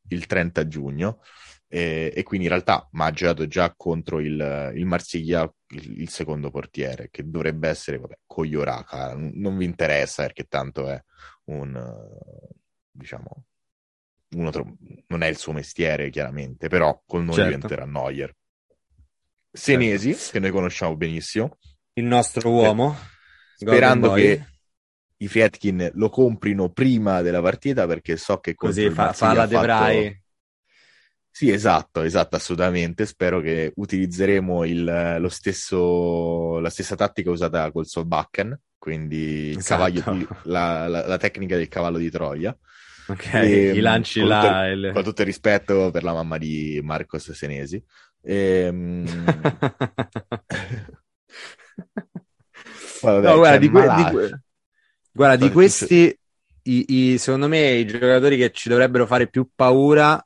il 0.08 0.24
30 0.24 0.66
giugno 0.66 1.20
e, 1.70 2.10
e, 2.14 2.22
quindi 2.22 2.46
in 2.46 2.52
realtà 2.52 2.88
ma 2.92 3.06
ha 3.06 3.10
giocato 3.10 3.46
già 3.46 3.74
contro 3.76 4.20
il, 4.20 4.72
il 4.74 4.86
Marsiglia 4.86 5.42
il, 5.72 6.00
il, 6.00 6.08
secondo 6.08 6.50
portiere 6.50 7.08
che 7.10 7.28
dovrebbe 7.28 7.68
essere 7.68 7.98
vabbè, 7.98 8.20
Coglioraca. 8.26 9.14
Non 9.14 9.58
vi 9.58 9.66
interessa 9.66 10.22
perché 10.22 10.44
tanto 10.44 10.88
è 10.88 10.98
un 11.44 11.78
diciamo 12.90 13.44
uno 14.30 14.50
tro- 14.50 14.76
non 15.08 15.22
è 15.22 15.26
il 15.26 15.36
suo 15.36 15.52
mestiere 15.52 16.08
chiaramente 16.08 16.68
però 16.68 17.02
con 17.06 17.24
noi 17.24 17.34
certo. 17.34 17.50
diventerà 17.50 17.84
Neuer. 17.84 18.34
Senesi 19.52 20.14
certo. 20.14 20.30
che 20.32 20.40
noi 20.40 20.50
conosciamo 20.50 20.96
benissimo. 20.96 21.58
Il 21.92 22.04
nostro 22.04 22.50
uomo 22.50 22.96
sperando 23.56 24.12
che 24.12 24.42
i 25.18 25.28
Friedkin 25.28 25.90
lo 25.94 26.08
comprino 26.08 26.70
prima 26.70 27.20
della 27.20 27.42
partita 27.42 27.86
perché 27.86 28.16
so 28.16 28.38
che 28.38 28.54
così 28.54 28.88
fa, 28.88 29.12
fa 29.12 29.34
la 29.34 29.46
De 29.46 29.58
Vrij 29.58 30.20
sì, 31.38 31.52
esatto, 31.52 32.02
esatto, 32.02 32.34
assolutamente. 32.34 33.06
Spero 33.06 33.40
che 33.40 33.72
utilizzeremo 33.76 34.64
il, 34.64 35.16
lo 35.20 35.28
stesso, 35.28 36.58
la 36.58 36.68
stessa 36.68 36.96
tattica 36.96 37.30
usata 37.30 37.70
col 37.70 37.86
Solbakken, 37.86 38.58
quindi 38.76 39.54
esatto. 39.56 40.10
di, 40.10 40.26
la, 40.46 40.88
la, 40.88 41.06
la, 41.06 41.16
tecnica 41.16 41.54
del 41.54 41.68
cavallo 41.68 41.98
di 41.98 42.10
Troia. 42.10 42.58
Ok, 43.06 43.34
e, 43.34 43.70
i 43.70 43.78
lanci 43.78 44.18
con 44.18 44.28
là. 44.30 44.40
Tutto, 44.40 44.64
il... 44.64 44.90
Con 44.92 45.04
tutto 45.04 45.20
il 45.20 45.26
rispetto 45.28 45.92
per 45.92 46.02
la 46.02 46.12
mamma 46.12 46.38
di 46.38 46.80
Marcos 46.82 47.30
Senesi. 47.30 47.80
E, 48.20 48.34
ehm, 48.34 49.06
vabbè, 53.00 53.28
no, 53.28 53.36
guarda, 53.36 53.58
di, 53.58 53.70
que- 53.70 53.94
di, 53.94 54.04
que- 54.10 54.40
guarda, 55.12 55.36
di 55.36 55.52
questi, 55.52 56.18
i, 56.62 57.12
i, 57.12 57.18
secondo 57.18 57.46
me, 57.46 57.74
i 57.74 57.86
giocatori 57.86 58.36
che 58.36 58.50
ci 58.50 58.68
dovrebbero 58.68 59.06
fare 59.06 59.28
più 59.28 59.48
paura 59.54 60.20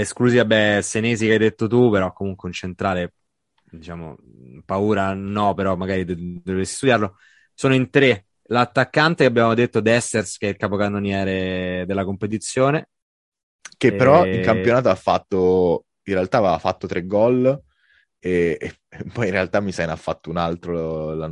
esclusi, 0.00 0.36
vabbè, 0.36 0.80
Senesi 0.82 1.26
che 1.26 1.32
hai 1.32 1.38
detto 1.38 1.66
tu, 1.66 1.90
però 1.90 2.12
comunque 2.12 2.48
un 2.48 2.54
centrale, 2.54 3.14
diciamo, 3.70 4.16
paura 4.64 5.14
no, 5.14 5.54
però 5.54 5.76
magari 5.76 6.04
dovresti 6.04 6.74
studiarlo. 6.76 7.16
Sono 7.54 7.74
in 7.74 7.90
tre. 7.90 8.26
L'attaccante 8.48 9.24
che 9.24 9.30
abbiamo 9.30 9.54
detto 9.54 9.80
Dessers, 9.80 10.36
che 10.36 10.46
è 10.46 10.50
il 10.50 10.56
capocannoniere 10.56 11.84
della 11.86 12.04
competizione. 12.04 12.88
Che 13.76 13.86
e... 13.86 13.94
però 13.94 14.26
in 14.26 14.42
campionato 14.42 14.88
ha 14.90 14.94
fatto, 14.94 15.86
in 16.04 16.14
realtà 16.14 16.38
aveva 16.38 16.58
fatto 16.58 16.86
tre 16.86 17.06
gol 17.06 17.62
e, 18.24 18.56
e 18.58 19.04
poi 19.12 19.26
in 19.26 19.32
realtà 19.32 19.60
mi 19.60 19.70
sa 19.70 19.84
ne 19.84 19.92
ha 19.92 19.96
fatto 19.96 20.30
un 20.30 20.38
altro, 20.38 21.14
la... 21.14 21.30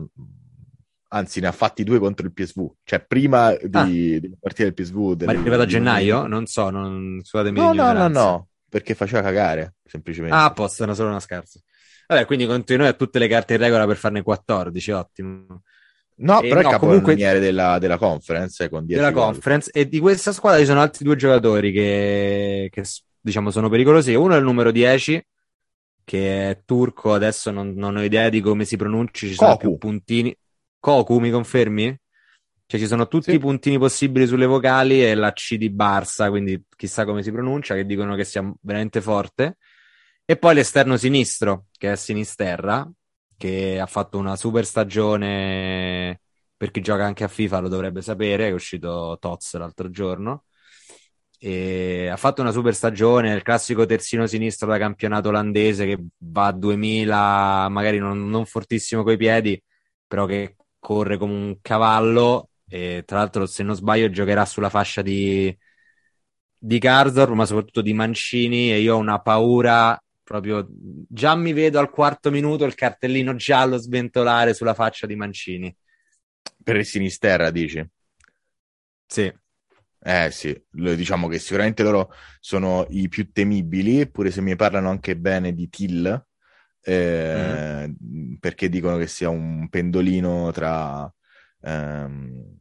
anzi 1.08 1.40
ne 1.40 1.46
ha 1.46 1.52
fatti 1.52 1.84
due 1.84 1.98
contro 1.98 2.26
il 2.26 2.34
PSV, 2.34 2.70
cioè 2.84 3.04
prima 3.04 3.54
di, 3.54 3.68
ah. 3.72 3.84
di 3.84 4.36
partire 4.38 4.72
del 4.72 4.74
PSV. 4.74 5.14
Del, 5.14 5.26
Ma 5.26 5.32
è 5.32 5.36
arrivato 5.36 5.62
a 5.62 5.66
gennaio? 5.66 6.26
Non 6.26 6.44
so, 6.46 6.68
non... 6.68 7.20
scusatemi. 7.22 7.58
No, 7.58 7.72
no, 7.72 7.92
no, 7.92 8.08
no, 8.08 8.48
perché 8.72 8.94
faceva 8.94 9.20
cagare, 9.20 9.74
semplicemente. 9.84 10.34
Ah, 10.34 10.50
posto, 10.50 10.84
era 10.84 10.94
solo 10.94 11.10
una 11.10 11.20
scherzo. 11.20 11.60
Vabbè, 12.06 12.24
quindi 12.24 12.46
contro 12.46 12.74
noi 12.78 12.86
ha 12.86 12.94
tutte 12.94 13.18
le 13.18 13.28
carte 13.28 13.52
in 13.52 13.60
regola 13.60 13.86
per 13.86 13.98
farne 13.98 14.22
14, 14.22 14.90
ottimo. 14.92 15.62
No, 16.14 16.40
e 16.40 16.48
però 16.48 16.62
no, 16.62 16.70
è 16.70 16.78
comunque 16.78 17.14
della, 17.14 17.78
della 17.78 17.98
conference 17.98 18.70
con 18.70 18.86
della 18.86 19.12
conference 19.12 19.70
e 19.72 19.88
di 19.88 19.98
questa 19.98 20.32
squadra 20.32 20.60
ci 20.60 20.66
sono 20.66 20.80
altri 20.80 21.04
due 21.04 21.16
giocatori 21.16 21.70
che, 21.70 22.70
che 22.72 22.82
diciamo 23.20 23.50
sono 23.50 23.68
pericolosi. 23.68 24.14
Uno 24.14 24.34
è 24.34 24.38
il 24.38 24.44
numero 24.44 24.70
10 24.70 25.22
che 26.02 26.50
è 26.50 26.62
turco, 26.64 27.12
adesso 27.12 27.50
non, 27.50 27.74
non 27.74 27.96
ho 27.96 28.02
idea 28.02 28.30
di 28.30 28.40
come 28.40 28.64
si 28.64 28.78
pronunci, 28.78 29.28
ci 29.28 29.34
sono 29.34 29.58
più 29.58 29.76
puntini. 29.76 30.34
Koku, 30.80 31.18
mi 31.18 31.30
confermi? 31.30 31.94
Cioè 32.72 32.80
ci 32.80 32.86
sono 32.86 33.06
tutti 33.06 33.32
sì. 33.32 33.36
i 33.36 33.38
puntini 33.38 33.76
possibili 33.76 34.26
sulle 34.26 34.46
vocali 34.46 35.04
e 35.04 35.14
la 35.14 35.34
C 35.34 35.56
di 35.56 35.68
Barça, 35.68 36.30
quindi 36.30 36.64
chissà 36.74 37.04
come 37.04 37.22
si 37.22 37.30
pronuncia, 37.30 37.74
che 37.74 37.84
dicono 37.84 38.14
che 38.14 38.24
sia 38.24 38.50
veramente 38.62 39.02
forte. 39.02 39.58
E 40.24 40.38
poi 40.38 40.54
l'esterno 40.54 40.96
sinistro, 40.96 41.66
che 41.76 41.92
è 41.92 41.96
Sinisterra, 41.96 42.90
che 43.36 43.78
ha 43.78 43.84
fatto 43.84 44.16
una 44.16 44.36
super 44.36 44.64
stagione 44.64 46.22
per 46.56 46.70
chi 46.70 46.80
gioca 46.80 47.04
anche 47.04 47.24
a 47.24 47.28
FIFA 47.28 47.58
lo 47.58 47.68
dovrebbe 47.68 48.00
sapere, 48.00 48.48
è 48.48 48.52
uscito 48.52 49.18
Tots 49.20 49.54
l'altro 49.58 49.90
giorno. 49.90 50.44
E 51.38 52.08
ha 52.08 52.16
fatto 52.16 52.40
una 52.40 52.52
super 52.52 52.74
stagione, 52.74 53.34
il 53.34 53.42
classico 53.42 53.84
terzino 53.84 54.26
sinistro 54.26 54.66
da 54.68 54.78
campionato 54.78 55.28
olandese 55.28 55.84
che 55.84 55.98
va 56.20 56.46
a 56.46 56.52
2000, 56.52 57.68
magari 57.68 57.98
non, 57.98 58.30
non 58.30 58.46
fortissimo 58.46 59.02
coi 59.02 59.18
piedi, 59.18 59.62
però 60.06 60.24
che 60.24 60.56
corre 60.78 61.18
come 61.18 61.34
un 61.34 61.58
cavallo 61.60 62.46
e 62.72 63.02
tra 63.04 63.18
l'altro, 63.18 63.44
se 63.44 63.62
non 63.62 63.74
sbaglio, 63.74 64.08
giocherà 64.08 64.46
sulla 64.46 64.70
fascia 64.70 65.02
di, 65.02 65.54
di 66.56 66.78
Garzor, 66.78 67.34
ma 67.34 67.44
soprattutto 67.44 67.82
di 67.82 67.92
Mancini. 67.92 68.72
E 68.72 68.80
io 68.80 68.94
ho 68.94 68.98
una 68.98 69.20
paura 69.20 70.02
proprio. 70.22 70.66
Già 70.70 71.34
mi 71.34 71.52
vedo 71.52 71.78
al 71.78 71.90
quarto 71.90 72.30
minuto 72.30 72.64
il 72.64 72.74
cartellino 72.74 73.34
giallo 73.34 73.76
sventolare 73.76 74.54
sulla 74.54 74.72
faccia 74.72 75.06
di 75.06 75.16
Mancini. 75.16 75.76
Per 76.64 76.76
il 76.76 76.86
Sinisterra, 76.86 77.50
dici? 77.50 77.86
Sì. 79.04 79.30
Eh 80.04 80.30
sì, 80.30 80.58
diciamo 80.70 81.28
che 81.28 81.38
sicuramente 81.38 81.82
loro 81.82 82.10
sono 82.40 82.86
i 82.88 83.08
più 83.08 83.30
temibili, 83.32 84.08
pure 84.08 84.30
se 84.30 84.40
mi 84.40 84.56
parlano 84.56 84.88
anche 84.88 85.14
bene 85.14 85.52
di 85.52 85.68
Till, 85.68 86.26
eh, 86.80 87.86
mm-hmm. 87.86 88.34
perché 88.40 88.70
dicono 88.70 88.96
che 88.96 89.06
sia 89.06 89.28
un 89.28 89.68
pendolino 89.68 90.50
tra 90.52 91.12
ehm, 91.62 92.56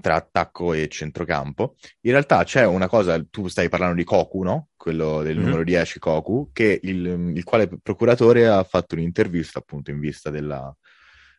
tra 0.00 0.16
attacco 0.16 0.72
e 0.72 0.88
centrocampo. 0.88 1.76
In 2.02 2.12
realtà 2.12 2.44
c'è 2.44 2.64
una 2.66 2.88
cosa, 2.88 3.22
tu 3.30 3.48
stai 3.48 3.68
parlando 3.68 3.94
di 3.94 4.04
Koku, 4.04 4.42
no? 4.42 4.68
Quello 4.76 5.22
del 5.22 5.36
mm-hmm. 5.36 5.44
numero 5.44 5.64
10 5.64 5.98
Koku, 5.98 6.50
che 6.52 6.78
il, 6.82 7.32
il, 7.34 7.44
quale 7.44 7.68
procuratore 7.82 8.46
ha 8.46 8.62
fatto 8.64 8.94
un'intervista 8.94 9.58
appunto 9.58 9.90
in 9.90 9.98
vista 9.98 10.30
della, 10.30 10.74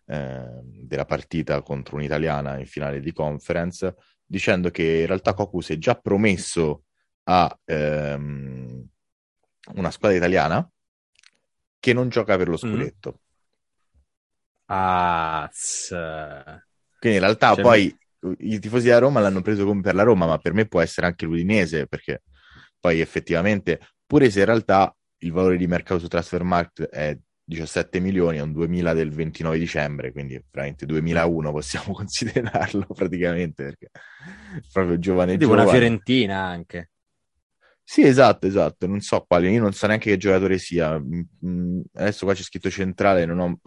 eh, 0.08 0.62
della 0.64 1.06
partita 1.06 1.62
contro 1.62 1.98
un'italiana 1.98 2.60
in 2.60 2.66
finale 2.66 3.00
di 3.00 3.14
conference, 3.14 3.96
dicendo 4.26 4.72
che 4.72 5.02
in 5.02 5.08
realtà 5.08 5.34
Koku 5.34 5.62
si 5.62 5.74
è 5.74 5.78
già 5.78 5.96
promesso 5.96 6.84
a 7.24 7.60
ehm, 7.66 8.88
una 9.76 9.92
squadra 9.92 10.18
italiana 10.18 10.68
che 11.80 11.94
non 11.94 12.10
gioca 12.10 12.36
per 12.36 12.48
lo 12.48 12.58
scudetto. 12.58 13.10
Mm-hmm 13.10 13.28
Ah, 14.72 15.50
Quindi 17.00 17.18
in 17.18 17.24
realtà 17.24 17.54
cioè, 17.56 17.64
poi 17.64 17.98
i 18.40 18.60
tifosi 18.60 18.86
della 18.86 19.00
Roma 19.00 19.20
l'hanno 19.20 19.42
preso 19.42 19.66
come 19.66 19.82
per 19.82 19.96
la 19.96 20.04
Roma, 20.04 20.28
ma 20.28 20.38
per 20.38 20.54
me 20.54 20.68
può 20.68 20.80
essere 20.82 21.08
anche 21.08 21.26
l'Udinese, 21.26 21.88
perché 21.88 22.22
poi 22.80 23.00
effettivamente, 23.00 23.80
pure 24.06 24.30
se 24.30 24.40
in 24.40 24.46
realtà 24.46 24.96
il 25.20 25.32
valore 25.32 25.58
di 25.58 25.68
mercato 25.68 26.00
su 26.00 26.08
Transfermarkt 26.08 26.84
è 26.84 27.18
17 27.44 28.00
milioni, 28.00 28.38
è 28.38 28.42
un 28.42 28.52
2000 28.52 28.94
del 28.94 29.10
29 29.12 29.58
dicembre, 29.58 30.12
quindi 30.12 30.40
veramente 30.52 30.86
2001 30.86 31.52
possiamo 31.52 31.94
considerarlo 31.94 32.86
praticamente, 32.94 33.64
perché 33.64 33.90
proprio 34.72 35.00
giovane 35.00 35.32
tipo 35.32 35.46
giovane. 35.46 35.62
una 35.64 35.72
Fiorentina 35.72 36.44
anche. 36.44 36.92
Sì, 37.92 38.04
esatto, 38.04 38.46
esatto, 38.46 38.86
non 38.86 39.00
so 39.00 39.26
quale, 39.28 39.50
io 39.50 39.60
non 39.60 39.74
so 39.74 39.88
neanche 39.88 40.12
che 40.12 40.18
giocatore 40.18 40.60
sia. 40.60 41.00
Mm, 41.00 41.22
mm, 41.44 41.82
adesso 41.94 42.24
qua 42.24 42.36
c'è 42.36 42.44
scritto 42.44 42.70
centrale, 42.70 43.24
ho... 43.24 43.60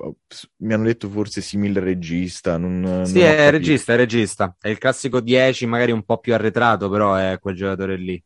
mi 0.59 0.73
hanno 0.73 0.85
detto 0.85 1.09
forse 1.09 1.41
simile 1.41 1.81
regista. 1.81 2.57
Non, 2.57 3.03
sì, 3.05 3.19
non 3.19 3.23
è 3.27 3.51
regista, 3.51 3.95
è 3.95 3.97
regista. 3.97 4.57
È 4.61 4.69
il 4.69 4.79
classico 4.79 5.21
10, 5.21 5.67
magari 5.67 5.91
un 5.91 6.05
po' 6.05 6.19
più 6.19 6.35
arretrato, 6.35 6.89
però 6.89 7.17
è 7.17 7.41
quel 7.41 7.57
giocatore 7.57 7.97
lì. 7.97 8.25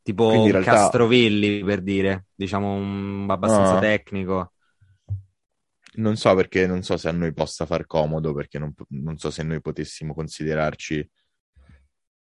Tipo 0.00 0.44
realtà... 0.44 0.74
Castrovilli, 0.74 1.64
per 1.64 1.80
dire, 1.80 2.26
diciamo 2.32 2.72
un 2.74 3.26
abbastanza 3.28 3.74
no. 3.74 3.80
tecnico. 3.80 4.52
Non 5.94 6.14
so 6.14 6.32
perché, 6.36 6.68
non 6.68 6.84
so 6.84 6.96
se 6.96 7.08
a 7.08 7.12
noi 7.12 7.32
possa 7.32 7.66
far 7.66 7.84
comodo, 7.84 8.32
perché 8.32 8.60
non, 8.60 8.72
non 8.90 9.18
so 9.18 9.32
se 9.32 9.42
noi 9.42 9.60
potessimo 9.60 10.14
considerarci, 10.14 11.10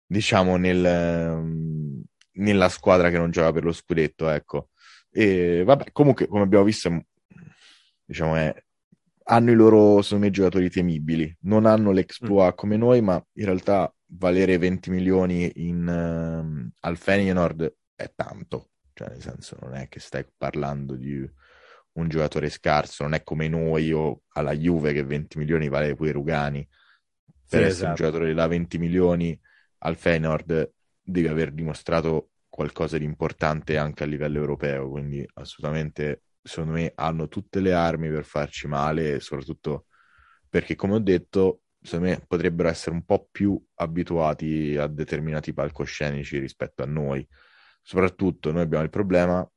diciamo, 0.06 0.56
nel 0.56 1.67
nella 2.38 2.68
squadra 2.68 3.10
che 3.10 3.18
non 3.18 3.30
gioca 3.30 3.52
per 3.52 3.64
lo 3.64 3.72
scudetto, 3.72 4.28
ecco. 4.28 4.70
E 5.10 5.62
vabbè, 5.64 5.92
comunque, 5.92 6.26
come 6.26 6.42
abbiamo 6.42 6.64
visto, 6.64 7.04
diciamo, 8.04 8.36
è, 8.36 8.54
hanno 9.24 9.50
i 9.50 9.54
loro, 9.54 10.02
secondo 10.02 10.26
me, 10.26 10.30
giocatori 10.30 10.70
temibili. 10.70 11.36
Non 11.42 11.66
hanno 11.66 11.92
l'exploit 11.92 12.52
mm. 12.52 12.56
come 12.56 12.76
noi, 12.76 13.00
ma 13.00 13.22
in 13.34 13.44
realtà 13.44 13.92
valere 14.12 14.58
20 14.58 14.90
milioni 14.90 15.50
in, 15.56 15.86
uh, 15.86 16.70
al 16.80 16.96
Feyenoord 16.96 17.74
è 17.94 18.12
tanto. 18.14 18.70
Cioè, 18.94 19.08
nel 19.10 19.22
senso, 19.22 19.56
non 19.60 19.74
è 19.74 19.88
che 19.88 20.00
stai 20.00 20.26
parlando 20.36 20.96
di 20.96 21.28
un 21.92 22.08
giocatore 22.08 22.48
scarso, 22.48 23.02
non 23.02 23.14
è 23.14 23.22
come 23.22 23.48
noi 23.48 23.92
o 23.92 24.22
alla 24.34 24.52
Juve 24.52 24.92
che 24.92 25.04
20 25.04 25.38
milioni 25.38 25.68
vale 25.68 25.94
pure 25.94 26.12
Rugani. 26.12 26.66
Per 27.48 27.60
sì, 27.60 27.66
essere 27.66 27.68
esatto. 27.68 27.88
un 27.88 27.94
giocatore 27.94 28.34
da 28.34 28.46
20 28.46 28.78
milioni 28.78 29.38
al 29.78 29.96
Feyenoord 29.96 30.72
devi 31.10 31.26
aver 31.26 31.52
dimostrato 31.52 32.32
qualcosa 32.50 32.98
di 32.98 33.04
importante 33.04 33.78
anche 33.78 34.02
a 34.02 34.06
livello 34.06 34.38
europeo, 34.38 34.90
quindi 34.90 35.26
assolutamente 35.34 36.24
secondo 36.42 36.72
me 36.72 36.92
hanno 36.96 37.28
tutte 37.28 37.60
le 37.60 37.72
armi 37.72 38.10
per 38.10 38.24
farci 38.24 38.66
male, 38.66 39.18
soprattutto 39.20 39.86
perché 40.48 40.74
come 40.76 40.94
ho 40.94 40.98
detto, 40.98 41.62
secondo 41.80 42.10
me 42.10 42.22
potrebbero 42.26 42.68
essere 42.68 42.94
un 42.94 43.04
po' 43.04 43.26
più 43.30 43.58
abituati 43.76 44.76
a 44.76 44.86
determinati 44.86 45.54
palcoscenici 45.54 46.38
rispetto 46.38 46.82
a 46.82 46.86
noi. 46.86 47.26
Soprattutto 47.80 48.52
noi 48.52 48.62
abbiamo 48.62 48.84
il 48.84 48.90
problema, 48.90 49.48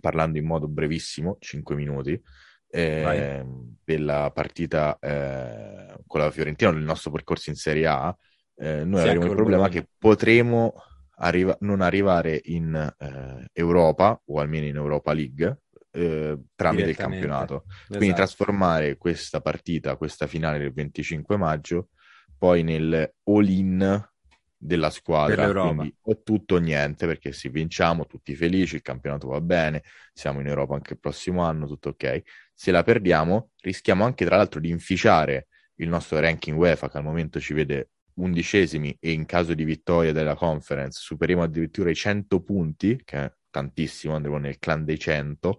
parlando 0.00 0.36
in 0.38 0.44
modo 0.44 0.68
brevissimo, 0.68 1.36
5 1.40 1.74
minuti, 1.74 2.20
eh, 2.68 3.44
della 3.82 4.30
partita 4.30 4.98
eh, 4.98 5.96
con 6.06 6.20
la 6.20 6.30
Fiorentina, 6.30 6.70
nel 6.70 6.82
nostro 6.82 7.10
percorso 7.10 7.50
in 7.50 7.56
Serie 7.56 7.86
A, 7.86 8.14
eh, 8.56 8.84
noi 8.84 9.00
sì, 9.00 9.08
avremo 9.08 9.26
il 9.26 9.34
problema 9.34 9.68
che 9.68 9.88
potremo 9.98 10.74
arriva- 11.16 11.56
non 11.60 11.80
arrivare 11.80 12.40
in 12.44 12.74
eh, 12.98 13.46
Europa 13.52 14.20
o 14.26 14.40
almeno 14.40 14.66
in 14.66 14.76
Europa 14.76 15.12
League 15.12 15.58
eh, 15.94 16.38
tramite 16.54 16.90
il 16.90 16.96
campionato. 16.96 17.64
Esatto. 17.66 17.96
Quindi 17.98 18.14
trasformare 18.14 18.96
questa 18.96 19.40
partita, 19.40 19.96
questa 19.96 20.26
finale 20.26 20.58
del 20.58 20.72
25 20.72 21.36
maggio, 21.36 21.90
poi 22.36 22.62
nel 22.62 23.14
all-in 23.24 24.08
della 24.56 24.90
squadra, 24.90 25.52
quindi 25.52 25.94
o 26.02 26.22
tutto 26.22 26.54
o 26.54 26.58
niente, 26.58 27.06
perché 27.06 27.32
se 27.32 27.50
vinciamo 27.50 28.06
tutti 28.06 28.34
felici, 28.34 28.76
il 28.76 28.82
campionato 28.82 29.28
va 29.28 29.40
bene, 29.40 29.82
siamo 30.12 30.40
in 30.40 30.46
Europa 30.46 30.74
anche 30.74 30.94
il 30.94 30.98
prossimo 30.98 31.42
anno, 31.42 31.66
tutto 31.66 31.90
ok. 31.90 32.22
Se 32.52 32.70
la 32.70 32.82
perdiamo, 32.82 33.50
rischiamo 33.60 34.04
anche 34.04 34.24
tra 34.24 34.36
l'altro 34.36 34.60
di 34.60 34.70
inficiare 34.70 35.48
il 35.76 35.88
nostro 35.88 36.18
ranking 36.18 36.56
UEFA 36.56 36.88
che 36.88 36.96
al 36.96 37.04
momento 37.04 37.40
ci 37.40 37.52
vede 37.52 37.90
undicesimi 38.14 38.96
e 39.00 39.12
in 39.12 39.26
caso 39.26 39.54
di 39.54 39.64
vittoria 39.64 40.12
della 40.12 40.34
conference 40.34 41.00
superiamo 41.00 41.42
addirittura 41.42 41.90
i 41.90 41.94
100 41.94 42.42
punti, 42.42 43.00
che 43.04 43.18
è 43.18 43.32
tantissimo, 43.50 44.14
andremo 44.14 44.38
nel 44.38 44.58
clan 44.58 44.84
dei 44.84 44.98
100. 44.98 45.58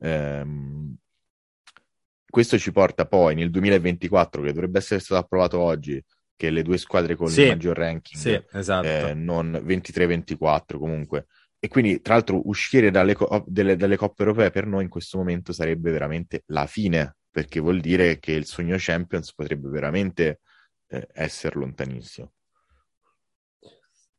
Ehm, 0.00 0.96
questo 2.28 2.58
ci 2.58 2.70
porta 2.70 3.06
poi 3.06 3.34
nel 3.34 3.50
2024, 3.50 4.42
che 4.42 4.52
dovrebbe 4.52 4.78
essere 4.78 5.00
stato 5.00 5.20
approvato 5.20 5.58
oggi, 5.58 6.02
che 6.36 6.50
le 6.50 6.62
due 6.62 6.78
squadre 6.78 7.16
con 7.16 7.28
sì, 7.28 7.42
il 7.42 7.48
maggior 7.48 7.76
ranking, 7.76 8.20
sì, 8.20 8.42
esatto. 8.52 8.86
eh, 8.86 9.14
non 9.14 9.60
23-24 9.64 10.78
comunque. 10.78 11.26
E 11.58 11.68
quindi, 11.68 12.00
tra 12.00 12.14
l'altro, 12.14 12.48
uscire 12.48 12.90
dalle, 12.90 13.14
co- 13.14 13.44
delle, 13.46 13.76
dalle 13.76 13.96
coppe 13.96 14.22
europee 14.22 14.50
per 14.50 14.66
noi 14.66 14.84
in 14.84 14.88
questo 14.88 15.18
momento 15.18 15.52
sarebbe 15.52 15.90
veramente 15.90 16.44
la 16.46 16.66
fine, 16.66 17.16
perché 17.30 17.60
vuol 17.60 17.80
dire 17.80 18.18
che 18.18 18.32
il 18.32 18.46
sogno 18.46 18.76
Champions 18.78 19.34
potrebbe 19.34 19.68
veramente 19.68 20.40
eh, 20.90 21.08
essere 21.12 21.58
lontanissimo. 21.58 22.32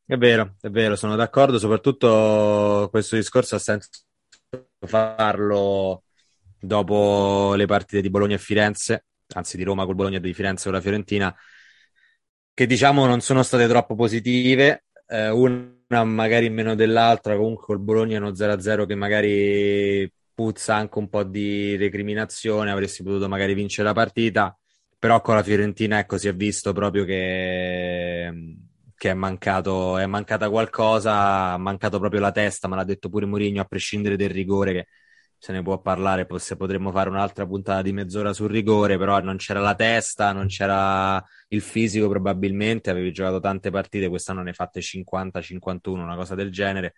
È 0.04 0.16
vero, 0.16 0.56
è 0.60 0.68
vero, 0.68 0.96
sono 0.96 1.16
d'accordo, 1.16 1.58
soprattutto 1.58 2.88
questo 2.90 3.16
discorso 3.16 3.54
ha 3.54 3.58
senso 3.58 3.88
farlo 4.86 6.04
dopo 6.58 7.54
le 7.54 7.66
partite 7.66 8.02
di 8.02 8.10
Bologna 8.10 8.34
e 8.34 8.38
Firenze, 8.38 9.06
anzi 9.34 9.56
di 9.56 9.62
Roma 9.62 9.84
col 9.86 9.94
Bologna 9.94 10.18
e 10.18 10.20
di 10.20 10.34
Firenze 10.34 10.64
con 10.64 10.72
la 10.74 10.80
Fiorentina, 10.80 11.34
che 12.54 12.66
diciamo 12.66 13.06
non 13.06 13.20
sono 13.20 13.42
state 13.42 13.66
troppo 13.68 13.94
positive, 13.94 14.84
eh, 15.06 15.30
una 15.30 16.04
magari 16.04 16.50
meno 16.50 16.74
dell'altra, 16.74 17.36
comunque 17.36 17.64
col 17.66 17.80
Bologna 17.80 18.16
è 18.16 18.20
uno 18.20 18.34
0-0 18.34 18.84
che 18.86 18.94
magari 18.94 20.12
puzza 20.34 20.74
anche 20.74 20.98
un 20.98 21.08
po' 21.08 21.22
di 21.24 21.76
recriminazione, 21.76 22.70
avresti 22.70 23.02
potuto 23.02 23.28
magari 23.28 23.54
vincere 23.54 23.88
la 23.88 23.94
partita 23.94 24.54
però 25.02 25.20
con 25.20 25.34
la 25.34 25.42
Fiorentina 25.42 25.98
ecco, 25.98 26.16
si 26.16 26.28
è 26.28 26.32
visto 26.32 26.72
proprio 26.72 27.04
che, 27.04 28.30
che 28.94 29.10
è, 29.10 29.14
mancato, 29.14 29.98
è 29.98 30.06
mancata 30.06 30.48
qualcosa, 30.48 31.50
ha 31.50 31.58
mancato 31.58 31.98
proprio 31.98 32.20
la 32.20 32.30
testa, 32.30 32.68
ma 32.68 32.76
l'ha 32.76 32.84
detto 32.84 33.08
pure 33.08 33.26
Mourinho, 33.26 33.60
a 33.60 33.64
prescindere 33.64 34.14
del 34.14 34.30
rigore, 34.30 34.72
che 34.72 34.86
se 35.36 35.50
ne 35.52 35.60
può 35.60 35.80
parlare, 35.80 36.24
se 36.36 36.54
potremmo 36.56 36.92
fare 36.92 37.08
un'altra 37.08 37.44
puntata 37.48 37.82
di 37.82 37.92
mezz'ora 37.92 38.32
sul 38.32 38.48
rigore, 38.48 38.96
però 38.96 39.18
non 39.18 39.38
c'era 39.38 39.58
la 39.58 39.74
testa, 39.74 40.30
non 40.30 40.46
c'era 40.46 41.20
il 41.48 41.62
fisico 41.62 42.08
probabilmente, 42.08 42.90
avevi 42.90 43.10
giocato 43.10 43.40
tante 43.40 43.72
partite, 43.72 44.08
quest'anno 44.08 44.42
ne 44.42 44.50
hai 44.50 44.54
fatte 44.54 44.80
50-51, 44.80 46.00
una 46.00 46.14
cosa 46.14 46.36
del 46.36 46.52
genere. 46.52 46.94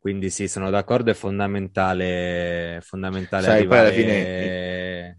Quindi 0.00 0.30
sì, 0.30 0.48
sono 0.48 0.68
d'accordo, 0.68 1.12
è 1.12 1.14
fondamentale, 1.14 2.80
fondamentale 2.82 3.44
Sai, 3.44 3.58
arrivare... 3.58 3.92
poi 3.92 4.02
alla 4.02 4.02
fine 4.02 5.18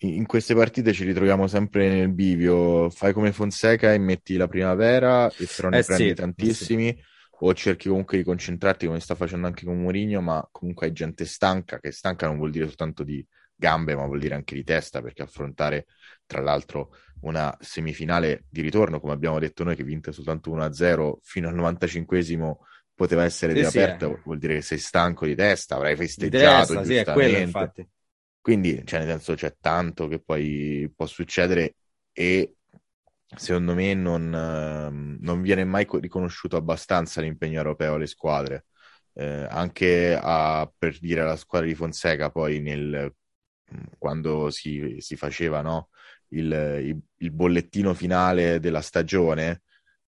in 0.00 0.26
queste 0.26 0.54
partite 0.54 0.92
ci 0.92 1.04
ritroviamo 1.04 1.46
sempre 1.46 1.88
nel 1.88 2.12
bivio. 2.12 2.90
Fai 2.90 3.12
come 3.12 3.32
Fonseca 3.32 3.92
e 3.92 3.98
metti 3.98 4.36
la 4.36 4.48
primavera, 4.48 5.30
e 5.30 5.48
però 5.54 5.68
ne 5.68 5.78
eh 5.78 5.84
prendi 5.84 6.08
sì, 6.08 6.14
tantissimi. 6.14 6.86
Sì. 6.96 7.04
O 7.40 7.54
cerchi 7.54 7.88
comunque 7.88 8.18
di 8.18 8.24
concentrarti 8.24 8.86
come 8.86 8.98
sta 8.98 9.14
facendo 9.14 9.46
anche 9.46 9.64
con 9.64 9.80
Mourinho, 9.80 10.20
ma 10.20 10.46
comunque 10.50 10.86
hai 10.86 10.92
gente 10.92 11.24
stanca, 11.24 11.78
che 11.78 11.92
stanca 11.92 12.26
non 12.26 12.36
vuol 12.36 12.50
dire 12.50 12.66
soltanto 12.66 13.04
di 13.04 13.24
gambe, 13.54 13.94
ma 13.94 14.06
vuol 14.06 14.18
dire 14.18 14.34
anche 14.34 14.56
di 14.56 14.64
testa, 14.64 15.00
perché 15.00 15.22
affrontare 15.22 15.86
tra 16.26 16.40
l'altro 16.40 16.96
una 17.20 17.56
semifinale 17.60 18.44
di 18.48 18.60
ritorno, 18.60 18.98
come 18.98 19.12
abbiamo 19.12 19.38
detto 19.38 19.62
noi, 19.62 19.76
che 19.76 19.84
vinta 19.84 20.10
soltanto 20.10 20.50
1-0 20.50 21.18
fino 21.22 21.48
al 21.48 21.54
95esimo 21.54 22.56
poteva 22.92 23.22
essere 23.22 23.52
sì, 23.52 23.60
riaperta, 23.60 24.06
sì, 24.06 24.12
eh. 24.12 24.20
vuol 24.24 24.38
dire 24.38 24.54
che 24.54 24.62
sei 24.62 24.78
stanco 24.78 25.24
di 25.24 25.36
testa, 25.36 25.76
avrai 25.76 25.94
festeggiato, 25.94 26.72
di 26.72 26.78
testa. 26.78 26.84
Sì, 26.84 26.94
è 26.94 27.04
quello, 27.12 27.38
infatti. 27.38 27.88
Quindi, 28.48 28.80
cioè, 28.86 29.00
nel 29.00 29.08
senso, 29.10 29.34
c'è 29.34 29.56
tanto 29.60 30.08
che 30.08 30.20
poi 30.20 30.90
può 30.96 31.04
succedere 31.04 31.74
e 32.12 32.54
secondo 33.36 33.74
me 33.74 33.92
non, 33.92 34.32
uh, 34.32 35.22
non 35.22 35.42
viene 35.42 35.64
mai 35.64 35.86
riconosciuto 35.90 36.56
abbastanza 36.56 37.20
l'impegno 37.20 37.58
europeo 37.58 37.96
alle 37.96 38.06
squadre. 38.06 38.64
Eh, 39.12 39.46
anche 39.50 40.18
a, 40.18 40.70
per 40.78 40.98
dire 40.98 41.20
alla 41.20 41.36
squadra 41.36 41.68
di 41.68 41.74
Fonseca, 41.74 42.30
poi 42.30 42.60
nel, 42.60 43.14
quando 43.98 44.48
si, 44.48 44.96
si 45.00 45.14
faceva 45.16 45.60
no, 45.60 45.90
il, 46.28 46.50
il, 46.84 46.98
il, 47.18 47.30
bollettino 47.30 47.92
finale 47.92 48.60
della 48.60 48.80
stagione, 48.80 49.62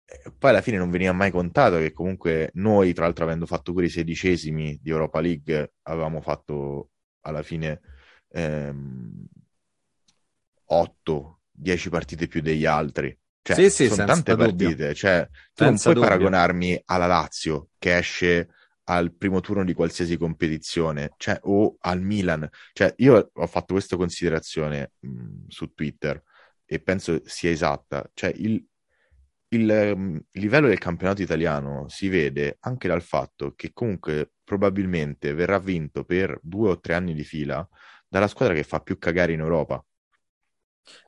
eh, 0.07 0.33
poi 0.39 0.51
alla 0.51 0.63
fine 0.63 0.79
non 0.79 0.91
veniva 0.91 1.13
mai 1.13 1.31
contato 1.31 1.77
che 1.77 1.93
comunque 1.93 2.51
noi, 2.55 2.95
tra 2.95 3.05
l'altro 3.05 3.25
avendo 3.25 3.45
fatto 3.45 3.73
pure 3.75 3.87
i 3.87 3.91
sedicesimi 3.91 4.79
di 4.81 4.89
Europa 4.89 5.21
League, 5.21 5.75
avevamo 5.83 6.23
fatto 6.23 6.93
alla 7.25 7.43
fine 7.43 7.81
ehm, 8.33 9.25
8-10 10.69 11.89
partite 11.91 12.27
più 12.27 12.41
degli 12.41 12.65
altri. 12.65 13.17
Cioè, 13.43 13.57
sì, 13.57 13.71
sì, 13.71 13.89
sono 13.89 14.07
tante 14.07 14.37
partite. 14.37 14.95
Cioè, 14.95 15.29
tu 15.53 15.65
senza 15.65 15.65
non 15.65 15.77
puoi 15.77 15.95
dubbio. 15.95 16.09
paragonarmi 16.09 16.83
alla 16.87 17.07
Lazio 17.07 17.69
che 17.79 17.97
esce 17.97 18.49
al 18.85 19.15
primo 19.15 19.41
turno 19.41 19.65
di 19.65 19.75
qualsiasi 19.75 20.17
competizione, 20.17 21.13
cioè, 21.17 21.39
o 21.43 21.77
al 21.81 22.01
Milan. 22.01 22.49
Cioè, 22.73 22.95
io 22.99 23.31
ho 23.33 23.47
fatto 23.47 23.75
questa 23.75 23.97
considerazione 23.97 24.93
mh, 25.01 25.47
su 25.49 25.73
Twitter 25.75 26.23
e 26.65 26.81
penso 26.81 27.21
sia 27.25 27.51
esatta. 27.51 28.09
Cioè, 28.15 28.33
il, 28.37 28.65
il, 29.49 29.93
um, 29.95 30.15
il, 30.15 30.41
livello 30.41 30.69
del 30.69 30.79
campionato 30.79 31.23
italiano 31.23 31.89
si 31.89 32.09
vede 32.09 32.57
anche 32.61 32.89
dal 32.89 33.03
fatto 33.03 33.55
che 33.55 33.71
comunque 33.73 34.33
probabilmente 34.45 35.35
verrà 35.35 35.59
vinto 35.59 36.05
per 36.05 36.39
due 36.43 36.71
o 36.71 36.81
tre 36.81 36.95
anni 36.95 37.15
di 37.15 37.25
fila 37.25 37.67
dalla 38.13 38.29
squadra 38.29 38.55
che 38.55 38.63
fa 38.63 38.81
più 38.81 38.99
cagare 38.99 39.33
in 39.33 39.41
Europa. 39.41 39.83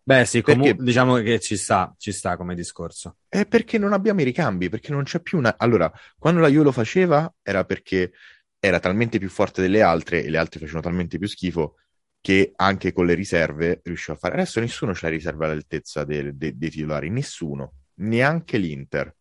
Beh, 0.02 0.24
sì, 0.24 0.40
comunque 0.40 0.82
diciamo 0.82 1.16
che 1.16 1.38
ci 1.38 1.58
sta, 1.58 1.94
ci 1.98 2.12
sta 2.12 2.38
come 2.38 2.54
discorso. 2.54 3.18
È 3.28 3.44
perché 3.44 3.76
non 3.76 3.92
abbiamo 3.92 4.22
i 4.22 4.24
ricambi, 4.24 4.70
perché 4.70 4.90
non 4.90 5.02
c'è 5.02 5.20
più 5.20 5.36
una... 5.36 5.56
Allora, 5.58 5.92
quando 6.18 6.40
la 6.40 6.48
Juve 6.48 6.64
lo 6.64 6.72
faceva 6.72 7.30
era 7.42 7.64
perché 7.66 8.12
era 8.58 8.80
talmente 8.80 9.18
più 9.18 9.28
forte 9.28 9.60
delle 9.60 9.82
altre 9.82 10.24
e 10.24 10.30
le 10.30 10.38
altre 10.38 10.60
facevano 10.60 10.82
talmente 10.84 11.18
più 11.18 11.28
schifo 11.28 11.76
che 12.22 12.52
anche 12.56 12.94
con 12.94 13.04
le 13.04 13.12
riserve 13.12 13.82
riusciva 13.84 14.14
a 14.14 14.18
fare. 14.18 14.34
Adesso 14.36 14.60
nessuno 14.60 14.92
c'ha 14.94 15.08
riserva 15.08 15.44
all'altezza 15.44 16.04
dei, 16.04 16.34
dei, 16.34 16.56
dei 16.56 16.70
titolari, 16.70 17.10
nessuno, 17.10 17.72
neanche 17.96 18.56
l'Inter, 18.56 19.14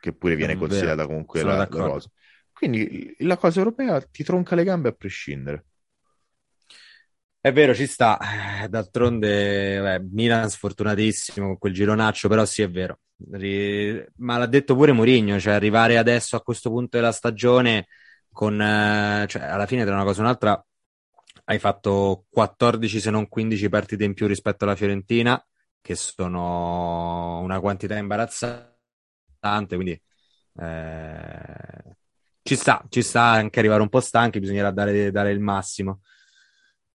che 0.00 0.14
pure 0.14 0.36
viene 0.36 0.56
considerata 0.56 1.04
comunque 1.04 1.42
la, 1.42 1.56
la 1.56 1.68
cosa. 1.68 2.08
Quindi 2.50 3.14
la 3.18 3.36
cosa 3.36 3.58
europea 3.58 4.00
ti 4.00 4.24
tronca 4.24 4.54
le 4.54 4.64
gambe 4.64 4.88
a 4.88 4.92
prescindere. 4.92 5.64
È 7.44 7.52
vero, 7.52 7.74
ci 7.74 7.86
sta. 7.86 8.18
Eh, 8.64 8.68
d'altronde, 8.70 9.78
beh, 9.80 10.00
Milan 10.12 10.48
sfortunatissimo 10.48 11.46
con 11.46 11.58
quel 11.58 11.74
gironaccio, 11.74 12.26
però 12.26 12.46
sì, 12.46 12.62
è 12.62 12.70
vero. 12.70 13.00
Ri... 13.32 14.02
Ma 14.16 14.38
l'ha 14.38 14.46
detto 14.46 14.74
pure 14.74 14.92
Mourinho, 14.92 15.38
cioè 15.38 15.52
arrivare 15.52 15.98
adesso 15.98 16.36
a 16.36 16.42
questo 16.42 16.70
punto 16.70 16.96
della 16.96 17.12
stagione 17.12 17.86
con, 18.32 18.58
eh, 18.60 19.26
cioè, 19.28 19.42
alla 19.42 19.66
fine 19.66 19.84
tra 19.84 19.94
una 19.94 20.04
cosa 20.04 20.20
e 20.20 20.22
un'altra, 20.22 20.66
hai 21.44 21.58
fatto 21.58 22.24
14 22.30 22.98
se 22.98 23.10
non 23.10 23.28
15 23.28 23.68
partite 23.68 24.04
in 24.04 24.14
più 24.14 24.26
rispetto 24.26 24.64
alla 24.64 24.74
Fiorentina, 24.74 25.42
che 25.82 25.94
sono 25.96 27.40
una 27.40 27.60
quantità 27.60 27.96
imbarazzante, 27.98 28.72
quindi 29.74 30.00
eh... 30.56 31.96
ci 32.42 32.56
sta, 32.56 32.84
ci 32.88 33.02
sta 33.02 33.22
anche 33.22 33.58
arrivare 33.58 33.82
un 33.82 33.88
po' 33.88 34.00
stanchi, 34.00 34.40
bisognerà 34.40 34.70
dare, 34.70 35.10
dare 35.10 35.30
il 35.30 35.40
massimo. 35.40 36.00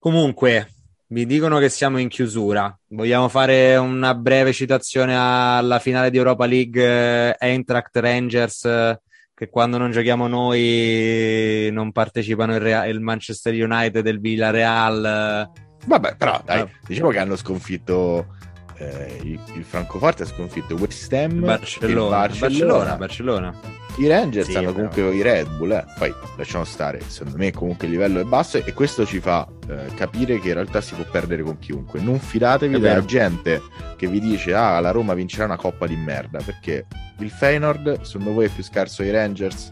Comunque, 0.00 0.68
mi 1.08 1.26
dicono 1.26 1.58
che 1.58 1.68
siamo 1.68 1.98
in 1.98 2.08
chiusura. 2.08 2.76
Vogliamo 2.88 3.28
fare 3.28 3.76
una 3.76 4.14
breve 4.14 4.52
citazione 4.52 5.16
alla 5.16 5.80
finale 5.80 6.10
di 6.10 6.18
Europa 6.18 6.46
League 6.46 6.82
eh, 6.82 7.36
Eintracht 7.38 7.96
Rangers, 7.96 8.64
eh, 8.64 9.00
che 9.34 9.48
quando 9.48 9.76
non 9.76 9.90
giochiamo 9.90 10.28
noi 10.28 11.68
non 11.72 11.90
partecipano 11.90 12.54
il, 12.54 12.60
Real, 12.60 12.88
il 12.88 13.00
Manchester 13.00 13.52
United 13.52 14.06
e 14.06 14.10
il 14.10 14.20
Villarreal. 14.20 15.50
Vabbè, 15.84 16.16
però 16.16 16.40
dai, 16.44 16.60
ah. 16.60 16.68
diciamo 16.86 17.10
che 17.10 17.18
hanno 17.18 17.36
sconfitto 17.36 18.36
eh, 18.78 19.18
il, 19.22 19.40
il, 19.54 19.64
Francoforte 19.64 20.22
ha 20.22 20.26
sconfitto 20.26 20.74
West 20.76 21.12
Ham 21.12 21.40
Barcellona, 21.40 22.16
Barcellona, 22.16 22.96
Barcellona. 22.96 23.54
I 23.96 24.06
Rangers 24.06 24.48
sì, 24.48 24.56
hanno 24.56 24.72
comunque 24.72 25.02
però. 25.02 25.12
i 25.12 25.22
Red 25.22 25.48
Bull, 25.56 25.72
eh. 25.72 25.84
poi 25.98 26.14
lasciamo 26.36 26.64
stare, 26.64 27.00
secondo 27.04 27.36
me 27.36 27.50
comunque 27.50 27.86
il 27.86 27.92
livello 27.92 28.20
è 28.20 28.24
basso 28.24 28.58
e 28.58 28.72
questo 28.72 29.04
ci 29.04 29.18
fa 29.18 29.46
eh, 29.68 29.92
capire 29.96 30.38
che 30.38 30.48
in 30.48 30.54
realtà 30.54 30.80
si 30.80 30.94
può 30.94 31.04
perdere 31.10 31.42
con 31.42 31.58
chiunque. 31.58 32.00
Non 32.00 32.20
fidatevi 32.20 32.78
della 32.78 33.04
gente 33.04 33.60
che 33.96 34.06
vi 34.06 34.20
dice 34.20 34.54
ah 34.54 34.78
la 34.78 34.92
Roma 34.92 35.14
vincerà 35.14 35.46
una 35.46 35.56
coppa 35.56 35.88
di 35.88 35.96
merda, 35.96 36.40
perché 36.44 36.86
il 37.18 37.30
Feyenoord 37.30 38.02
secondo 38.02 38.32
voi 38.32 38.46
è 38.46 38.48
più 38.48 38.62
scarso 38.62 39.02
ai 39.02 39.10
Rangers? 39.10 39.68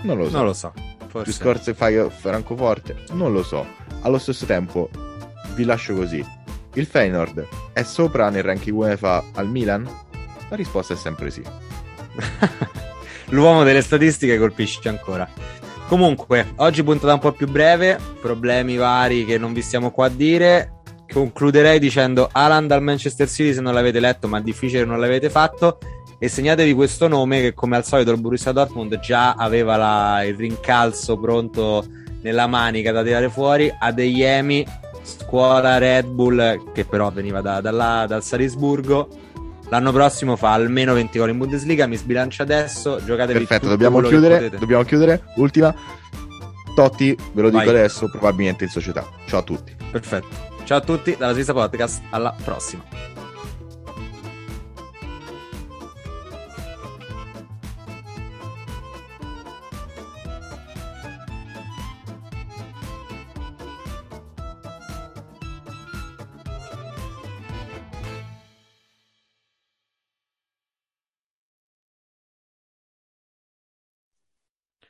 Non 0.00 0.16
lo 0.16 0.30
so. 0.30 0.36
Non 0.36 0.46
lo 0.46 0.52
so. 0.54 0.72
Forse. 1.08 1.24
Più 1.24 1.32
scorso 1.32 1.74
fai 1.74 2.08
Francoforte? 2.08 2.96
Non 3.12 3.32
lo 3.32 3.42
so. 3.42 3.66
Allo 4.00 4.18
stesso 4.18 4.46
tempo 4.46 4.88
vi 5.54 5.64
lascio 5.64 5.94
così 5.94 6.24
il 6.74 6.86
Feyenoord 6.86 7.46
è 7.72 7.82
sopra 7.82 8.30
nel 8.30 8.42
ranking 8.42 8.76
UEFA 8.76 9.24
al 9.34 9.48
Milan? 9.48 9.88
La 10.48 10.56
risposta 10.56 10.94
è 10.94 10.96
sempre 10.96 11.30
sì. 11.30 11.42
L'uomo 13.30 13.62
delle 13.62 13.82
statistiche 13.82 14.38
colpisce 14.38 14.88
ancora. 14.88 15.28
Comunque, 15.86 16.52
oggi 16.56 16.82
puntata 16.82 17.14
un 17.14 17.18
po' 17.18 17.32
più 17.32 17.48
breve, 17.48 17.98
problemi 18.20 18.76
vari 18.76 19.24
che 19.24 19.38
non 19.38 19.52
vi 19.52 19.62
stiamo 19.62 19.90
qua 19.90 20.06
a 20.06 20.10
dire. 20.10 20.80
Concluderei 21.10 21.78
dicendo 21.78 22.28
Alan 22.30 22.66
dal 22.66 22.82
Manchester 22.82 23.28
City 23.28 23.54
se 23.54 23.60
non 23.60 23.72
l'avete 23.72 23.98
letto, 23.98 24.28
ma 24.28 24.40
difficile 24.40 24.84
non 24.84 25.00
l'avete 25.00 25.30
fatto. 25.30 25.78
E 26.18 26.28
segnatevi 26.28 26.74
questo 26.74 27.08
nome 27.08 27.40
che 27.40 27.54
come 27.54 27.76
al 27.76 27.84
solito 27.84 28.10
il 28.10 28.20
Borussia 28.20 28.52
Dortmund 28.52 28.98
già 28.98 29.32
aveva 29.34 29.76
la, 29.76 30.24
il 30.24 30.34
rincalzo 30.34 31.18
pronto 31.18 31.86
nella 32.22 32.46
manica 32.46 32.92
da 32.92 33.02
tirare 33.02 33.30
fuori. 33.30 33.72
Adeyemi 33.78 34.66
scuola 35.28 35.76
Red 35.76 36.06
Bull, 36.06 36.72
che 36.72 36.86
però 36.86 37.10
veniva 37.10 37.42
da, 37.42 37.60
da 37.60 37.70
là, 37.70 38.06
dal 38.08 38.24
Salisburgo. 38.24 39.08
L'anno 39.68 39.92
prossimo 39.92 40.36
fa 40.36 40.52
almeno 40.52 40.94
20 40.94 41.18
gol 41.18 41.28
in 41.28 41.36
Bundesliga. 41.36 41.86
Mi 41.86 41.96
sbilancio 41.96 42.42
adesso. 42.42 42.98
Giocatevi 43.04 43.40
Perfetto, 43.40 43.68
dobbiamo 43.68 44.00
chiudere. 44.00 44.48
Dobbiamo 44.48 44.84
chiudere. 44.84 45.24
Ultima. 45.36 45.74
Totti, 46.74 47.14
ve 47.32 47.42
lo 47.42 47.50
dico 47.50 47.64
Vai. 47.64 47.74
adesso, 47.74 48.08
probabilmente 48.08 48.64
in 48.64 48.70
società. 48.70 49.06
Ciao 49.26 49.40
a 49.40 49.42
tutti. 49.42 49.76
Perfetto. 49.90 50.28
Ciao 50.64 50.78
a 50.78 50.80
tutti 50.80 51.14
dalla 51.18 51.34
Svisa 51.34 51.52
Podcast. 51.52 52.00
Alla 52.08 52.34
prossima. 52.42 53.17